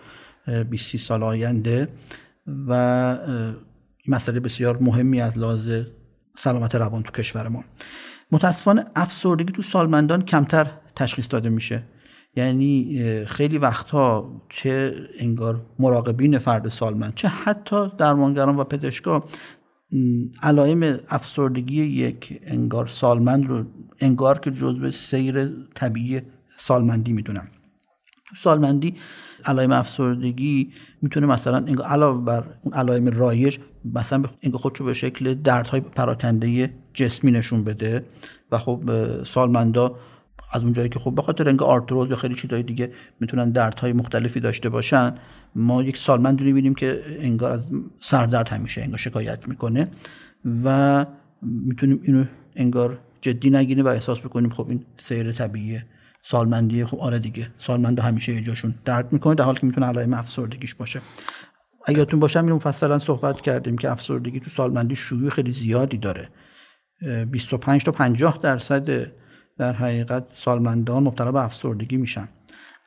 20 0.70 0.96
سال 0.96 1.22
آینده 1.22 1.88
و 2.68 3.18
مسئله 4.08 4.40
بسیار 4.40 4.78
مهمی 4.78 5.20
از 5.20 5.38
لحاظ 5.38 5.82
سلامت 6.36 6.74
روان 6.74 7.02
تو 7.02 7.12
کشور 7.12 7.48
ما 7.48 7.64
متاسفانه 8.32 8.84
افسردگی 8.96 9.52
تو 9.52 9.62
سالمندان 9.62 10.22
کمتر 10.22 10.70
تشخیص 10.96 11.26
داده 11.30 11.48
میشه. 11.48 11.82
یعنی 12.36 13.24
خیلی 13.24 13.58
وقتها 13.58 14.42
چه 14.48 14.94
انگار 15.18 15.60
مراقبین 15.78 16.38
فرد 16.38 16.68
سالمند 16.68 17.14
چه 17.14 17.28
حتی 17.28 17.88
درمانگران 17.98 18.56
و 18.56 18.64
پزشکا 18.64 19.24
علائم 20.42 20.98
افسردگی 21.08 21.82
یک 21.82 22.40
انگار 22.46 22.86
سالمند 22.86 23.46
رو 23.46 23.64
انگار 24.00 24.38
که 24.38 24.50
جزء 24.50 24.90
سیر 24.90 25.50
طبیعی 25.74 26.20
سالمندی 26.56 27.12
می‌دونن 27.12 27.48
سالمندی 28.36 28.94
علائم 29.44 29.72
افسردگی 29.72 30.72
می‌تونه 31.02 31.26
مثلا 31.26 31.64
علاوه 31.84 32.24
بر 32.24 32.44
اون 32.62 32.74
علائم 32.74 33.08
رایج 33.08 33.58
مثلا 33.94 34.24
انگار 34.42 34.60
خودشو 34.60 34.84
به 34.84 34.94
شکل 34.94 35.34
دردهای 35.34 35.80
پراکنده 35.80 36.74
جسمی 36.94 37.30
نشون 37.30 37.64
بده 37.64 38.04
و 38.52 38.58
خب 38.58 38.80
سالمندا 39.24 39.96
از 40.52 40.62
اونجایی 40.62 40.88
که 40.88 40.98
خب 40.98 41.14
به 41.14 41.22
خاطر 41.22 41.48
انگار 41.48 41.68
آرتروز 41.68 42.10
یا 42.10 42.16
خیلی 42.16 42.34
چیزای 42.34 42.62
دیگه 42.62 42.92
می‌تونن 43.20 43.50
دردهای 43.50 43.92
مختلفی 43.92 44.40
داشته 44.40 44.68
باشن 44.68 45.14
ما 45.54 45.82
یک 45.82 45.96
سالمند 45.96 46.40
رو 46.40 46.46
می‌بینیم 46.46 46.74
که 46.74 47.02
انگار 47.18 47.52
از 47.52 47.66
سردرد 48.00 48.48
همیشه 48.48 48.82
انگار 48.82 48.98
شکایت 48.98 49.48
می‌کنه 49.48 49.88
و 50.64 51.06
می‌تونیم 51.42 52.00
اینو 52.02 52.24
انگار 52.56 52.98
جدی 53.20 53.50
نگیریم 53.50 53.84
و 53.84 53.88
احساس 53.88 54.20
بکنیم 54.20 54.50
خب 54.50 54.66
این 54.68 54.84
سیر 54.96 55.32
طبیعیه 55.32 55.86
سالمندی 56.22 56.84
خب 56.84 56.98
آره 56.98 57.18
دیگه 57.18 57.50
سالمندا 57.58 58.02
همیشه 58.02 58.32
یه 58.32 58.40
جاشون 58.40 58.74
درد 58.84 59.12
می‌کنه 59.12 59.34
در 59.34 59.44
حالی 59.44 59.58
که 59.58 59.66
می‌تونه 59.66 59.86
علائم 59.86 60.14
افسردگیش 60.14 60.74
باشه. 60.74 61.00
اگرتون 61.86 62.20
باشم 62.20 62.44
اینو 62.44 62.56
مفصلا 62.56 62.98
صحبت 62.98 63.40
کردیم 63.40 63.78
که 63.78 63.90
افسردگی 63.90 64.40
تو 64.40 64.50
سالمندی 64.50 64.96
شیوع 64.96 65.30
خیلی 65.30 65.52
زیادی 65.52 65.98
داره. 65.98 66.28
25 67.30 67.84
تا 67.84 67.92
50 67.92 68.38
درصد 68.42 69.12
در 69.58 69.72
حقیقت 69.72 70.24
سالمندان 70.34 71.02
مبتلا 71.02 71.32
به 71.32 71.44
افسردگی 71.44 71.96
میشن. 71.96 72.28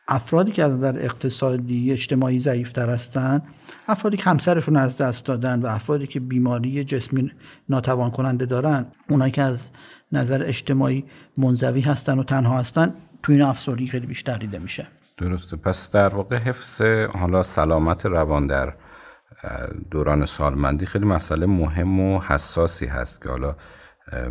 افرادی 0.07 0.51
که 0.51 0.63
از 0.63 0.71
نظر 0.71 0.97
اقتصادی 0.97 1.91
اجتماعی 1.91 2.39
ضعیفتر 2.39 2.89
هستند 2.89 3.47
افرادی 3.87 4.17
که 4.17 4.23
همسرشون 4.23 4.75
از 4.75 4.97
دست 4.97 5.25
دادن 5.25 5.61
و 5.61 5.67
افرادی 5.67 6.07
که 6.07 6.19
بیماری 6.19 6.83
جسمی 6.83 7.31
ناتوان 7.69 8.11
کننده 8.11 8.45
دارن 8.45 8.85
اونایی 9.09 9.31
که 9.31 9.41
از 9.41 9.69
نظر 10.11 10.43
اجتماعی 10.45 11.05
منزوی 11.37 11.81
هستن 11.81 12.19
و 12.19 12.23
تنها 12.23 12.57
هستن 12.57 12.93
تو 13.23 13.31
این 13.31 13.41
افسردگی 13.41 13.87
خیلی 13.87 14.07
بیشتر 14.07 14.37
دیده 14.37 14.59
میشه. 14.59 14.87
درسته. 15.17 15.57
پس 15.57 15.91
در 15.91 16.15
واقع 16.15 16.37
حفظ 16.37 16.81
حالا 17.13 17.43
سلامت 17.43 18.05
روان 18.05 18.47
در 18.47 18.73
دوران 19.91 20.25
سالمندی 20.25 20.85
خیلی 20.85 21.05
مسئله 21.05 21.45
مهم 21.45 21.99
و 21.99 22.19
حساسی 22.19 22.85
هست 22.85 23.21
که 23.21 23.29
حالا 23.29 23.55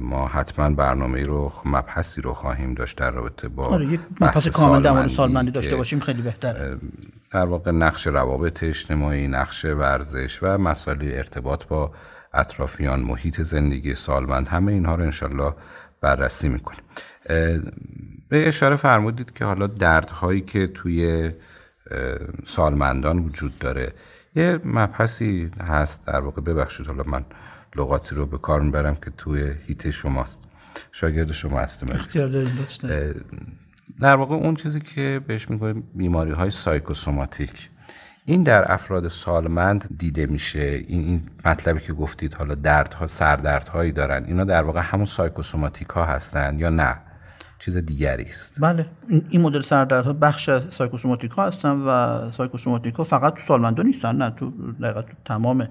ما 0.01 0.29
حتما 0.29 0.71
برنامه 0.71 1.27
رو 1.27 1.53
مبحثی 1.65 2.21
رو 2.21 2.35
خواهیم 2.35 2.75
داشت 2.75 2.99
در 2.99 3.11
رابطه 3.11 3.49
با 3.49 3.67
آره 3.67 3.85
یک 3.85 4.01
مبحث 4.21 4.49
کامل 4.49 4.83
در 4.83 5.09
سالمندی 5.09 5.51
داشته 5.51 5.77
باشیم 5.77 6.01
خیلی 6.01 6.23
بهتر 6.23 6.77
در 7.31 7.45
واقع 7.45 7.71
نقش 7.71 8.07
روابط 8.07 8.63
اجتماعی 8.63 9.29
نقش 9.29 9.65
ورزش 9.65 10.43
و 10.43 10.59
مسائل 10.59 10.99
ارتباط 11.03 11.67
با 11.67 11.93
اطرافیان 12.35 13.01
محیط 13.01 13.41
زندگی 13.41 13.95
سالمند 13.95 14.49
همه 14.49 14.73
اینها 14.73 14.95
رو 14.95 15.03
انشالله 15.03 15.55
بررسی 16.01 16.49
می‌کنیم. 16.49 16.83
به 18.29 18.49
اشاره 18.49 18.77
فرمودید 18.77 19.33
که 19.33 19.45
حالا 19.45 19.67
دردهایی 19.67 20.41
که 20.41 20.67
توی 20.67 21.31
سالمندان 22.45 23.19
وجود 23.19 23.59
داره 23.59 23.93
یه 24.35 24.61
مبحثی 24.65 25.51
هست 25.61 26.07
در 26.07 26.21
واقع 26.21 26.43
ببخشید 26.43 26.87
حالا 26.87 27.03
من 27.07 27.25
لغاتی 27.79 28.15
رو 28.15 28.27
به 28.27 28.39
کار 28.39 28.61
می‌برم 28.61 28.95
که 28.95 29.11
توی 29.11 29.55
هیت 29.67 29.91
شماست. 29.91 30.49
شاگرد 30.93 31.33
شما 31.33 31.61
هستم. 31.61 31.87
در 34.01 34.17
واقع 34.17 34.35
اون 34.35 34.55
چیزی 34.55 34.81
که 34.81 35.21
بهش 35.27 35.51
می‌گویم 35.51 35.83
بیماری 35.95 36.33
های 36.33 36.51
سایکوسوماتیک. 36.51 37.71
این 38.25 38.43
در 38.43 38.73
افراد 38.73 39.09
سالمند 39.09 39.89
دیده 39.99 40.27
میشه. 40.27 40.85
این, 40.89 41.01
این 41.01 41.23
مطلبی 41.45 41.81
که 41.81 41.93
گفتید 41.93 42.35
حالا 42.35 42.55
دردها 42.55 43.07
سردردهایی 43.07 43.93
دارن. 43.93 44.25
اینا 44.25 44.45
در 44.45 44.63
واقع 44.63 44.81
همون 44.81 45.05
psychosomatic 45.05 45.89
ها 45.89 46.05
هستن 46.05 46.59
یا 46.59 46.69
نه؟ 46.69 47.01
چیز 47.59 47.77
دیگری 47.77 48.25
است. 48.25 48.61
بله. 48.61 48.87
این 49.31 49.41
مدل 49.41 49.63
سردردها 49.63 50.13
بخش 50.13 50.51
psychosomatic 50.71 51.31
ها 51.31 51.47
هستن 51.47 51.71
و 51.71 52.31
psychosomatic 52.33 52.95
ها 52.95 53.05
فقط 53.05 53.35
تو 53.35 53.41
سالمندان 53.41 53.87
نیستن 53.87 54.17
نه 54.17 54.31
تو 54.31 54.53
تو 54.83 55.03
تمام 55.25 55.69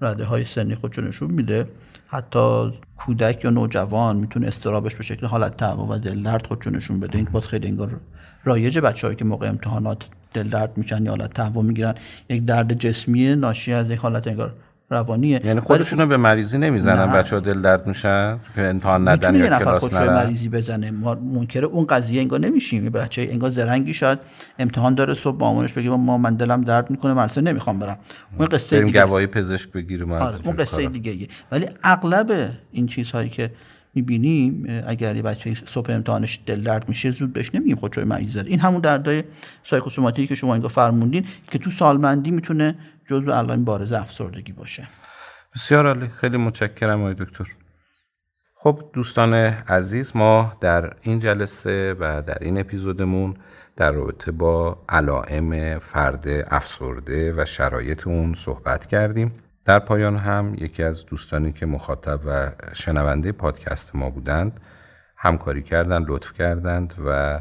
رده 0.00 0.24
های 0.24 0.44
سنی 0.44 0.74
خودشو 0.74 1.02
نشون 1.02 1.30
میده. 1.30 1.68
حتی 2.06 2.72
کودک 2.96 3.44
یا 3.44 3.50
نوجوان 3.50 4.16
می‌تونه 4.16 4.46
اضطرابش 4.46 4.94
به 4.94 5.02
شکل 5.02 5.26
حالت 5.26 5.56
تهوع 5.56 5.86
و 5.86 5.98
دل 5.98 6.22
درد 6.22 6.46
خودشو 6.46 6.70
نشون 6.70 7.00
بده. 7.00 7.18
این 7.18 7.28
باز 7.32 7.46
خیلی 7.46 7.68
انگار 7.68 8.00
رایج 8.44 8.78
بچه‌هایی 8.78 9.16
که 9.16 9.24
موقع 9.24 9.48
امتحانات 9.48 10.06
دل 10.34 10.48
درد 10.48 10.78
میشن 10.78 11.04
یا 11.04 11.10
حالت 11.10 11.34
تهوع 11.34 11.64
می‌گیرن 11.64 11.94
یک 12.28 12.44
درد 12.44 12.74
جسمی 12.74 13.36
ناشی 13.36 13.72
از 13.72 13.90
یک 13.90 13.98
حالت 13.98 14.26
انگار 14.26 14.54
روانیه 14.90 15.40
یعنی 15.44 15.60
خودشونو 15.60 16.06
به 16.06 16.16
مریضی 16.16 16.58
نمی‌زنن 16.58 17.12
بچه 17.12 17.36
ها 17.36 17.40
دل 17.40 17.62
درد 17.62 17.86
میشن؟ 17.86 18.38
که 18.54 18.62
امتحان 18.62 19.08
ندن 19.08 19.34
یا 19.34 19.58
کلاس 19.58 19.94
نرن 19.94 20.14
مریضی 20.14 20.48
بزنه. 20.48 20.90
ما 20.90 21.14
منکر 21.14 21.64
اون 21.64 21.86
قضیه 21.86 22.20
انگار 22.20 22.40
نمیشیم. 22.40 22.84
بچه 22.84 23.28
انگار 23.30 23.50
زرنگی 23.50 23.94
شاید 23.94 24.18
امتحان 24.58 24.94
داره 24.94 25.14
صبح 25.14 25.36
با 25.36 25.46
مامانش 25.46 25.72
بگه 25.72 25.90
ما 25.90 26.18
من 26.18 26.34
دلم 26.34 26.60
درد 26.60 26.90
می‌کنه 26.90 27.14
مدرسه 27.14 27.40
نمی‌خوام 27.40 27.78
برم. 27.78 27.98
اون 28.38 28.48
قصه 28.48 28.80
دیگه 28.80 29.06
گواهی 29.06 29.26
پزشک 29.26 29.72
بگیریم 29.72 30.12
آره 30.12 30.34
اون 30.44 30.54
قصه 30.54 30.88
دیگه 30.88 31.28
ولی 31.52 31.66
اغلب 31.84 32.50
این 32.72 32.86
چیزهایی 32.86 33.28
که 33.28 33.50
می‌بینیم 33.94 34.82
اگر 34.86 35.16
یه 35.16 35.22
بچه 35.22 35.54
صبح 35.66 35.90
امتحانش 35.90 36.40
دل 36.46 36.60
درد 36.60 36.88
میشه 36.88 37.10
زود 37.10 37.32
بهش 37.32 37.50
نمیگیم 37.54 37.76
خودروی 37.76 38.04
مریض 38.04 38.34
داره 38.34 38.48
این 38.48 38.60
همون 38.60 38.80
دردای 38.80 39.24
سایکوسوماتیکی 39.64 40.26
که 40.26 40.34
شما 40.34 40.54
اینجا 40.54 40.68
فرموندین 40.68 41.24
که 41.50 41.58
تو 41.58 41.70
سالمندی 41.70 42.30
می‌تونه 42.30 42.74
جزو 43.10 43.32
علائم 43.32 43.64
بارز 43.64 43.92
افسردگی 43.92 44.52
باشه. 44.52 44.88
بسیار 45.54 45.86
عالی. 45.86 46.08
خیلی 46.08 46.36
متشکرم 46.36 47.00
آقای 47.00 47.14
دکتر. 47.14 47.44
خب 48.54 48.90
دوستان 48.92 49.34
عزیز 49.34 50.16
ما 50.16 50.52
در 50.60 50.92
این 51.00 51.20
جلسه 51.20 51.96
و 52.00 52.22
در 52.22 52.38
این 52.40 52.60
اپیزودمون 52.60 53.36
در 53.76 53.92
رابطه 53.92 54.32
با 54.32 54.82
علائم 54.88 55.78
فرد 55.78 56.24
افسرده 56.28 57.34
و 57.36 57.44
شرایط 57.44 58.06
اون 58.06 58.34
صحبت 58.34 58.86
کردیم. 58.86 59.32
در 59.64 59.78
پایان 59.78 60.16
هم 60.16 60.54
یکی 60.58 60.82
از 60.82 61.06
دوستانی 61.06 61.52
که 61.52 61.66
مخاطب 61.66 62.20
و 62.26 62.52
شنونده 62.72 63.32
پادکست 63.32 63.96
ما 63.96 64.10
بودند 64.10 64.60
همکاری 65.16 65.62
کردند 65.62 66.06
لطف 66.08 66.32
کردند 66.32 66.94
و 67.06 67.40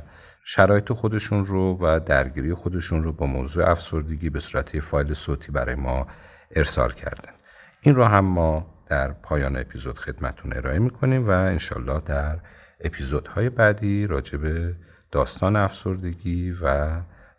شرایط 0.52 0.93
خودشون 0.93 1.45
رو 1.45 1.78
و 1.82 2.00
درگیری 2.00 2.54
خودشون 2.54 3.04
رو 3.04 3.12
با 3.12 3.26
موضوع 3.26 3.70
افسردگی 3.70 4.30
به 4.30 4.39
صورت 4.39 4.80
فایل 4.80 5.14
صوتی 5.14 5.52
برای 5.52 5.76
ما 5.76 6.08
ارسال 6.56 6.91
کردند 6.91 7.41
این 7.82 7.95
رو 7.95 8.06
هم 8.06 8.26
ما 8.26 8.66
در 8.88 9.12
پایان 9.12 9.58
اپیزود 9.58 10.00
خدمتون 10.00 10.54
ارائه 10.54 10.80
می‌کنیم 10.80 11.28
و 11.28 11.32
انشالله 11.32 12.02
در 12.06 12.39
اپیزودهای 12.82 13.50
بعدی 13.50 14.08
راجع 14.08 14.38
به 14.38 14.76
داستان 15.12 15.56
افسردگی 15.56 16.52
و 16.52 16.88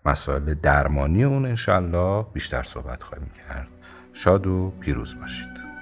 مسائل 0.06 0.54
درمانی 0.54 1.24
اون 1.24 1.46
انشالله 1.46 2.26
بیشتر 2.32 2.62
صحبت 2.62 3.02
خواهیم 3.02 3.30
کرد. 3.48 3.68
شاد 4.12 4.46
و 4.46 4.72
پیروز 4.80 5.20
باشید. 5.20 5.79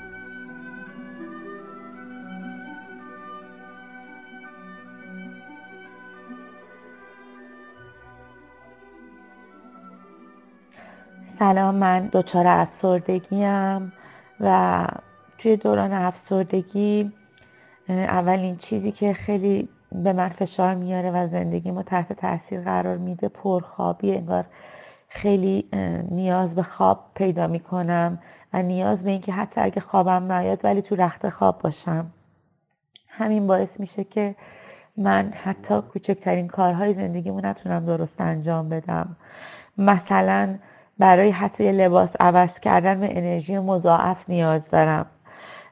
سلام 11.39 11.75
من 11.75 12.09
دچار 12.13 12.47
افسردگیم 12.47 13.93
و 14.41 14.87
توی 15.39 15.57
دوران 15.57 15.93
افسردگی 15.93 17.13
اولین 17.89 18.57
چیزی 18.57 18.93
که 18.93 19.13
خیلی 19.13 19.69
به 19.93 20.13
من 20.13 20.29
فشار 20.29 20.75
میاره 20.75 21.11
و 21.11 21.29
زندگیمو 21.29 21.83
تحت 21.83 22.13
تاثیر 22.13 22.61
قرار 22.61 22.97
میده 22.97 23.29
پرخوابی 23.29 24.15
انگار 24.15 24.45
خیلی 25.09 25.69
نیاز 26.11 26.55
به 26.55 26.63
خواب 26.63 27.11
پیدا 27.15 27.47
می‌کنم 27.47 28.19
و 28.53 28.63
نیاز 28.63 29.05
به 29.05 29.11
اینکه 29.11 29.33
حتی 29.33 29.61
اگه 29.61 29.81
خوابم 29.81 30.33
نیاد 30.33 30.65
ولی 30.65 30.83
تو 30.83 30.97
رخت 30.97 31.29
خواب 31.29 31.59
باشم. 31.63 32.11
همین 33.09 33.47
باعث 33.47 33.81
میشه 33.81 34.05
که 34.05 34.37
من 34.97 35.33
حتی 35.45 35.81
کوچکترین 35.81 36.49
کارهای 36.49 36.95
زندگیمو 36.95 37.41
نتونم 37.41 37.85
درست 37.85 38.21
انجام 38.21 38.69
بدم. 38.69 39.17
مثلا 39.79 40.59
برای 40.99 41.31
حتی 41.31 41.73
لباس 41.73 42.17
عوض 42.21 42.61
کردن 42.61 43.01
به 43.01 43.19
انرژی 43.19 43.59
مضاعف 43.59 44.31
نیاز 44.31 44.71
دارم. 44.71 45.07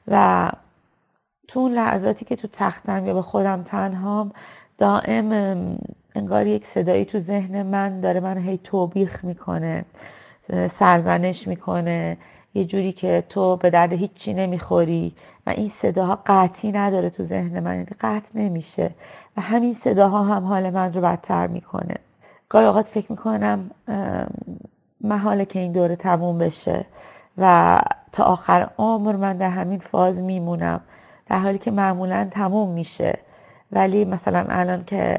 و 0.09 0.51
تو 1.49 1.61
اون 1.61 1.73
لحظاتی 1.73 2.25
که 2.25 2.37
تو 2.37 2.49
تختم 2.53 3.07
یا 3.07 3.15
به 3.15 3.23
خودم 3.23 3.63
تنهام 3.63 4.33
دائم 4.79 5.33
انگار 6.15 6.47
یک 6.47 6.67
صدایی 6.67 7.05
تو 7.05 7.21
ذهن 7.21 7.63
من 7.63 8.01
داره 8.01 8.21
من 8.21 8.39
هی 8.39 8.61
توبیخ 8.65 9.25
می‌کنه 9.25 9.85
سرزنش 10.79 11.49
می‌کنه. 11.49 12.17
یه 12.55 12.65
جوری 12.65 12.93
که 12.93 13.25
تو 13.29 13.57
به 13.57 13.71
درد 13.71 13.93
هیچی 13.93 14.35
نمی‌خوری 14.35 15.15
و 15.47 15.51
این 15.51 15.69
صداها 15.69 16.19
قطعی 16.27 16.73
نداره 16.73 17.11
تو 17.11 17.23
ذهن 17.23 17.61
من 17.61 17.73
یعنی 17.73 17.87
قطع 18.01 18.39
نمیشه. 18.39 18.91
و 19.37 19.41
همین 19.41 19.73
صداها 19.73 20.23
هم 20.23 20.45
حال 20.45 20.71
من 20.71 20.93
رو 20.93 21.01
بدتر 21.01 21.47
می‌کنه. 21.47 21.95
گاهی 22.49 22.67
اوقات 22.67 22.87
فکر 22.87 23.13
می‌کنم 23.13 23.71
محاله 25.01 25.45
که 25.45 25.59
این 25.59 25.73
دوره 25.73 25.97
تموم 25.97 26.39
بشه 26.39 26.87
و 27.39 27.79
تا 28.13 28.25
آخر 28.25 28.71
عمر 28.79 29.17
من 29.17 29.37
در 29.37 29.51
همین 29.51 29.79
فاز 29.79 30.19
میمونم 30.19 30.81
در 31.27 31.39
حالی 31.39 31.59
که 31.59 31.71
معمولا 31.71 32.29
تموم 32.31 32.71
میشه. 32.71 33.19
ولی 33.73 34.05
مثلا 34.05 34.47
الان 34.49 34.85
که 34.85 35.17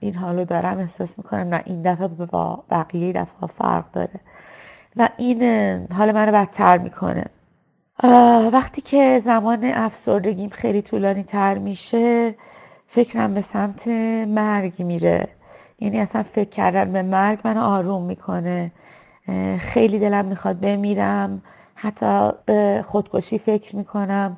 این 0.00 0.14
حالو 0.14 0.44
دارم 0.44 0.78
احساس 0.78 1.18
می‌کنم 1.18 1.48
نه 1.54 1.62
این 1.64 1.82
دفعه 1.82 2.08
با 2.08 2.64
بقیه 2.70 3.12
دفعه 3.12 3.46
فرق 3.48 3.84
داره 3.92 4.20
و 4.96 5.08
این 5.16 5.42
حال 5.92 6.12
منو 6.12 6.32
بدتر 6.32 6.78
می‌کنه. 6.78 7.24
وقتی 8.52 8.80
که 8.80 9.20
زمان 9.24 9.64
افسردگیم 9.64 10.50
خیلی 10.50 10.82
طولانی 10.82 11.22
تر 11.22 11.58
میشه 11.58 12.34
فکرم 12.88 13.34
به 13.34 13.40
سمت 13.40 13.88
مرگ 14.28 14.82
میره. 14.82 15.28
یعنی 15.80 16.00
اصلا 16.00 16.22
فکر 16.22 16.50
کردن 16.50 16.92
به 16.92 17.02
مرگ 17.02 17.38
منو 17.44 17.60
آروم 17.60 18.02
می‌کنه. 18.02 18.70
خیلی 19.58 19.98
دلم 19.98 20.24
می‌خواد 20.24 20.60
بمیرم. 20.60 21.42
حتی 21.74 22.30
به 22.46 22.84
خودکشی 22.86 23.38
فکر 23.38 23.76
می‌کنم 23.76 24.36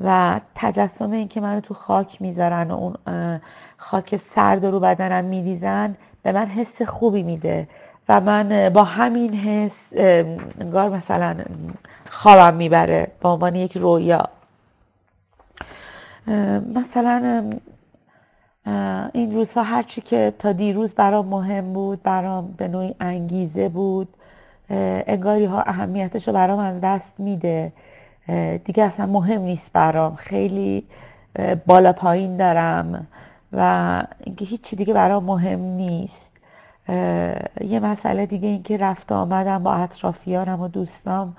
و 0.00 0.40
تجسم 0.54 1.10
این 1.10 1.28
که 1.28 1.40
منو 1.40 1.60
تو 1.60 1.74
خاک 1.74 2.22
می‌ذارن 2.22 2.70
و 2.70 2.74
اون 2.74 2.94
خاک 3.76 4.20
سرد 4.34 4.66
رو 4.66 4.80
بدنم 4.80 5.24
میریزن 5.24 5.96
به 6.22 6.32
من 6.32 6.46
حس 6.46 6.82
خوبی 6.82 7.22
میده 7.22 7.68
و 8.08 8.20
من 8.20 8.68
با 8.68 8.84
همین 8.84 9.34
حس 9.34 9.72
انگار 10.60 10.88
مثلا 10.88 11.36
خوابم 12.10 12.56
می‌بره 12.56 13.12
به 13.20 13.28
عنوان 13.28 13.54
یک 13.54 13.76
رویا. 13.76 14.28
مثلا 16.74 17.52
این 19.12 19.34
روزها 19.34 19.62
هرچی 19.62 20.00
که 20.00 20.32
تا 20.38 20.52
دیروز 20.52 20.92
برام 20.92 21.26
مهم 21.26 21.72
بود 21.72 22.02
برام 22.02 22.54
به 22.56 22.68
نوعی 22.68 22.94
انگیزه 23.00 23.68
بود 23.68 24.08
انگاری 24.70 25.44
ها 25.44 25.62
اهمیتش 25.62 26.28
رو 26.28 26.34
برام 26.34 26.58
از 26.58 26.80
دست 26.80 27.20
میده. 27.20 27.72
دیگه 28.64 28.84
اصلا 28.84 29.06
مهم 29.06 29.40
نیست 29.40 29.72
برام. 29.72 30.16
خیلی 30.16 30.84
بالا 31.66 31.92
پایین 31.92 32.36
دارم 32.36 33.06
و 33.52 34.02
اینکه 34.24 34.44
هیچی 34.44 34.76
دیگه 34.76 34.94
برام 34.94 35.24
مهم 35.24 35.60
نیست. 35.60 36.32
یه 37.60 37.80
مسئله 37.82 38.26
دیگه 38.26 38.48
اینکه 38.48 38.76
رفت 38.76 39.12
آمدم 39.12 39.62
با 39.62 39.74
اطرافیانم 39.74 40.60
و 40.60 40.68
دوستام. 40.68 41.36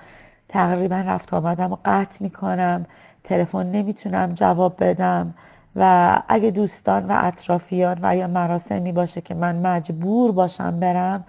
تقریبا 0.48 0.96
رفت 0.96 1.34
آمدم 1.34 1.72
و 1.72 1.76
قطع 1.84 2.22
می‌کنم. 2.22 2.86
تلفن 3.24 3.66
نمی‌تونم 3.66 4.32
جواب 4.34 4.84
بدم. 4.84 5.34
و 5.76 6.22
اگه 6.28 6.50
دوستان 6.50 7.04
و 7.04 7.18
اطرافیان 7.22 7.98
و 8.02 8.16
یا 8.16 8.26
مراسمی 8.26 8.92
باشه 8.92 9.20
که 9.20 9.34
من 9.34 9.56
مجبور 9.56 10.32
باشم 10.32 10.80
برم 10.80 11.24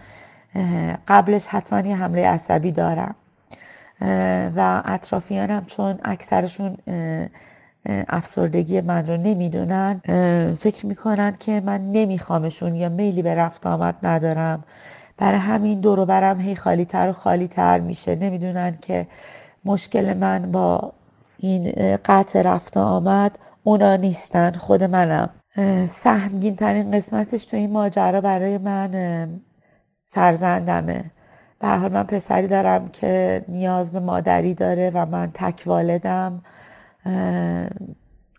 قبلش 1.07 1.47
حتما 1.47 1.89
یه 1.89 1.95
حمله 1.95 2.27
عصبی 2.27 2.71
دارم. 2.71 3.15
و 4.55 4.81
اطرافیانم 4.85 5.65
چون 5.65 5.99
اکثرشون 6.03 6.77
افسردگی 7.85 8.81
من 8.81 9.05
رو 9.05 9.17
نمی‌دونن 9.17 10.01
فکر 10.59 10.85
می‌کنن 10.85 11.35
که 11.39 11.61
من 11.65 11.91
نمیخوامشون 11.91 12.75
یا 12.75 12.89
میلی 12.89 13.21
به 13.21 13.35
رفت 13.35 13.67
آمد 13.67 13.95
ندارم. 14.03 14.63
برای 15.17 15.39
همین 15.39 15.79
دورو 15.79 16.05
برم 16.05 16.41
هی 16.41 16.55
خالی 16.55 16.85
تر 16.85 17.09
و 17.09 17.13
خالی 17.13 17.47
تر 17.47 17.79
میشه. 17.79 18.15
نمی‌دونن 18.15 18.77
که 18.81 19.07
مشکل 19.65 20.17
من 20.17 20.51
با 20.51 20.93
این 21.37 21.73
قطع 22.05 22.41
رفت 22.41 22.77
آمد 22.77 23.37
اونا 23.63 23.95
نیستن 23.95 24.51
خود 24.51 24.83
منم. 24.83 25.29
سهمگین 25.89 26.55
ترین 26.55 26.91
قسمتش 26.91 27.45
تو 27.45 27.57
این 27.57 27.71
ماجرا 27.71 28.21
برای 28.21 28.57
من 28.57 29.29
فرزندمه. 30.09 31.03
به 31.59 31.67
حال 31.67 31.91
من 31.91 32.03
پسری 32.03 32.47
دارم 32.47 32.87
که 32.89 33.45
نیاز 33.47 33.91
به 33.91 33.99
مادری 33.99 34.53
داره 34.53 34.91
و 34.93 35.05
من 35.05 35.31
تک 35.33 35.63
والدم. 35.65 36.41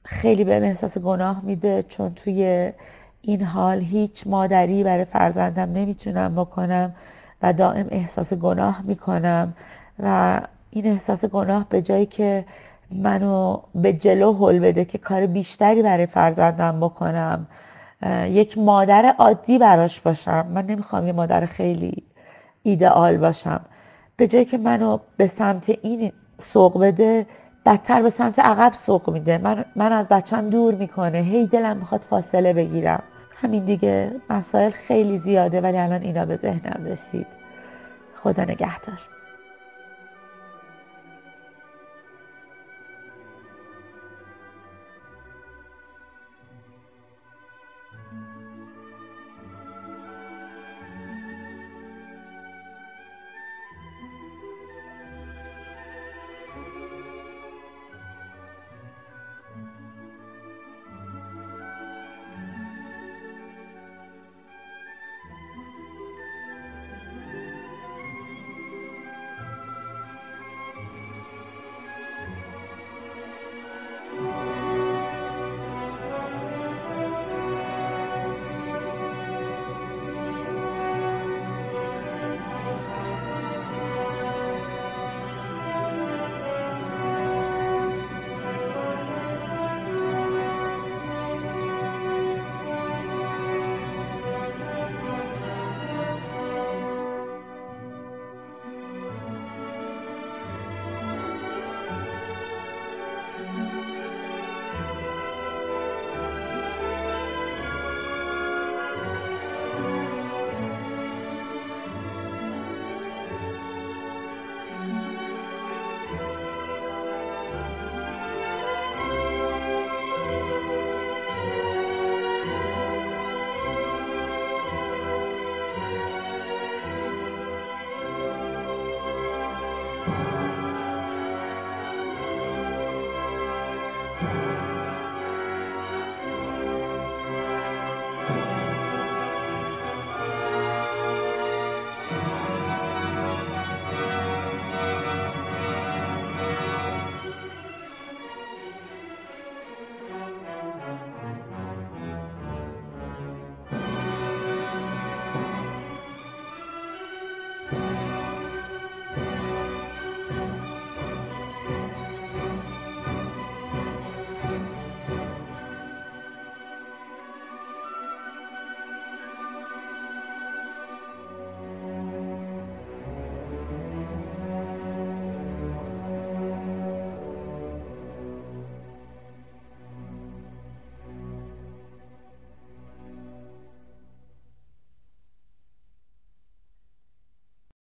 خیلی 0.05 0.45
به 0.45 0.57
احساس 0.57 0.99
گناه 0.99 1.45
میده 1.45 1.83
چون 1.83 2.15
توی 2.15 2.73
این 3.21 3.43
حال 3.43 3.81
هیچ 3.81 4.27
مادری 4.27 4.85
برای 4.85 5.05
فرزندم 5.05 5.73
نمی‌تونم 5.73 6.35
بکنم 6.35 6.95
و 7.43 7.53
دائم 7.53 7.87
احساس 7.91 8.35
گناه 8.35 8.83
می‌کنم. 8.85 9.55
و 9.99 10.41
این 10.71 10.87
احساس 10.87 11.25
گناه 11.25 11.67
به 11.69 11.83
جایی 11.83 12.07
که 12.07 12.45
منو 12.95 13.61
به 13.75 13.93
جلو 13.93 14.33
هل 14.33 14.59
بده 14.59 14.85
که 14.85 14.99
کار 14.99 15.27
بیشتری 15.27 15.83
برای 15.83 16.07
فرزندم 16.07 16.81
بکنم. 16.81 17.47
یک 18.27 18.59
مادر 18.59 19.15
عادی 19.19 19.59
براش 19.59 20.01
باشم. 20.01 20.47
من 20.47 20.67
نمی‌خوام 20.67 21.07
یه 21.07 21.13
مادر 21.13 21.47
خیلی 21.47 22.03
ایدئال 22.63 23.17
باشم. 23.17 23.61
به 24.17 24.27
جایی 24.27 24.45
که 24.45 24.59
منو 24.59 24.99
به 25.17 25.27
سمت 25.27 25.79
این 25.83 26.13
سوق 26.39 26.81
بده 26.81 27.27
بدتر 27.67 28.03
به 28.03 28.11
سمت 28.11 28.39
عقب 28.39 28.73
سوق 28.73 29.11
میده. 29.11 29.39
من, 29.39 29.65
من 29.77 29.93
از 29.93 30.09
بچم 30.09 30.51
دور 30.51 30.75
می‌کنه. 30.75 31.19
هی 31.19 31.47
دلم 31.47 31.77
می‌خواد 31.77 32.01
فاصله 32.01 32.53
بگیرم. 32.53 33.03
همین 33.37 33.65
دیگه 33.65 34.13
مسائل 34.31 34.71
خیلی 34.71 35.19
زیاده 35.19 35.61
ولی 35.61 35.79
الان 35.79 36.03
اینا 36.03 36.25
به 36.25 36.37
ذهنم 36.37 36.87
رسید. 36.87 37.27
خدا 38.15 38.43
نگهدار. 38.43 39.12